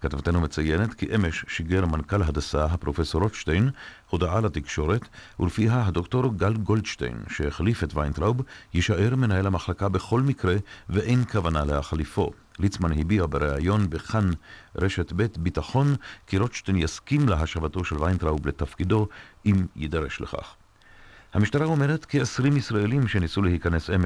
כתבתנו 0.00 0.40
מציינת 0.40 0.94
כי 0.94 1.14
אמש 1.14 1.44
שיגר 1.48 1.86
מנכ"ל 1.86 2.22
הדסה, 2.22 2.64
הפרופסור 2.64 3.22
רוטשטיין, 3.22 3.70
הודעה 4.10 4.40
לתקשורת, 4.40 5.08
ולפיה 5.40 5.82
הדוקטור 5.86 6.34
גל 6.36 6.52
גולדשטיין, 6.52 7.16
שהחליף 7.28 7.84
את 7.84 7.94
ויינטראוב, 7.94 8.42
יישאר 8.74 9.14
מנהל 9.16 9.46
המחלקה 9.46 9.88
בכל 9.88 10.20
מקרה, 10.20 10.56
ואין 10.88 11.24
כוונה 11.24 11.64
להחליפו. 11.64 12.32
ליצמן 12.58 12.98
הביע 12.98 13.26
בריאיון 13.26 13.90
בכאן 13.90 14.30
רשת 14.76 15.12
ב' 15.16 15.26
ביטחון 15.38 15.94
כי 16.26 16.38
רוטשטיין 16.38 16.76
יסכים 16.76 17.28
להשבתו 17.28 17.84
של 17.84 17.96
ויינטראוב 17.98 18.46
לתפקידו 18.46 19.08
אם 19.46 19.66
יידרש 19.76 20.20
לכך. 20.20 20.54
המשטרה 21.34 21.66
אומרת 21.66 22.04
כי 22.04 22.20
20 22.20 22.56
ישראלים 22.56 23.08
שניסו 23.08 23.42
להיכנס 23.42 23.90
אמש 23.90 24.04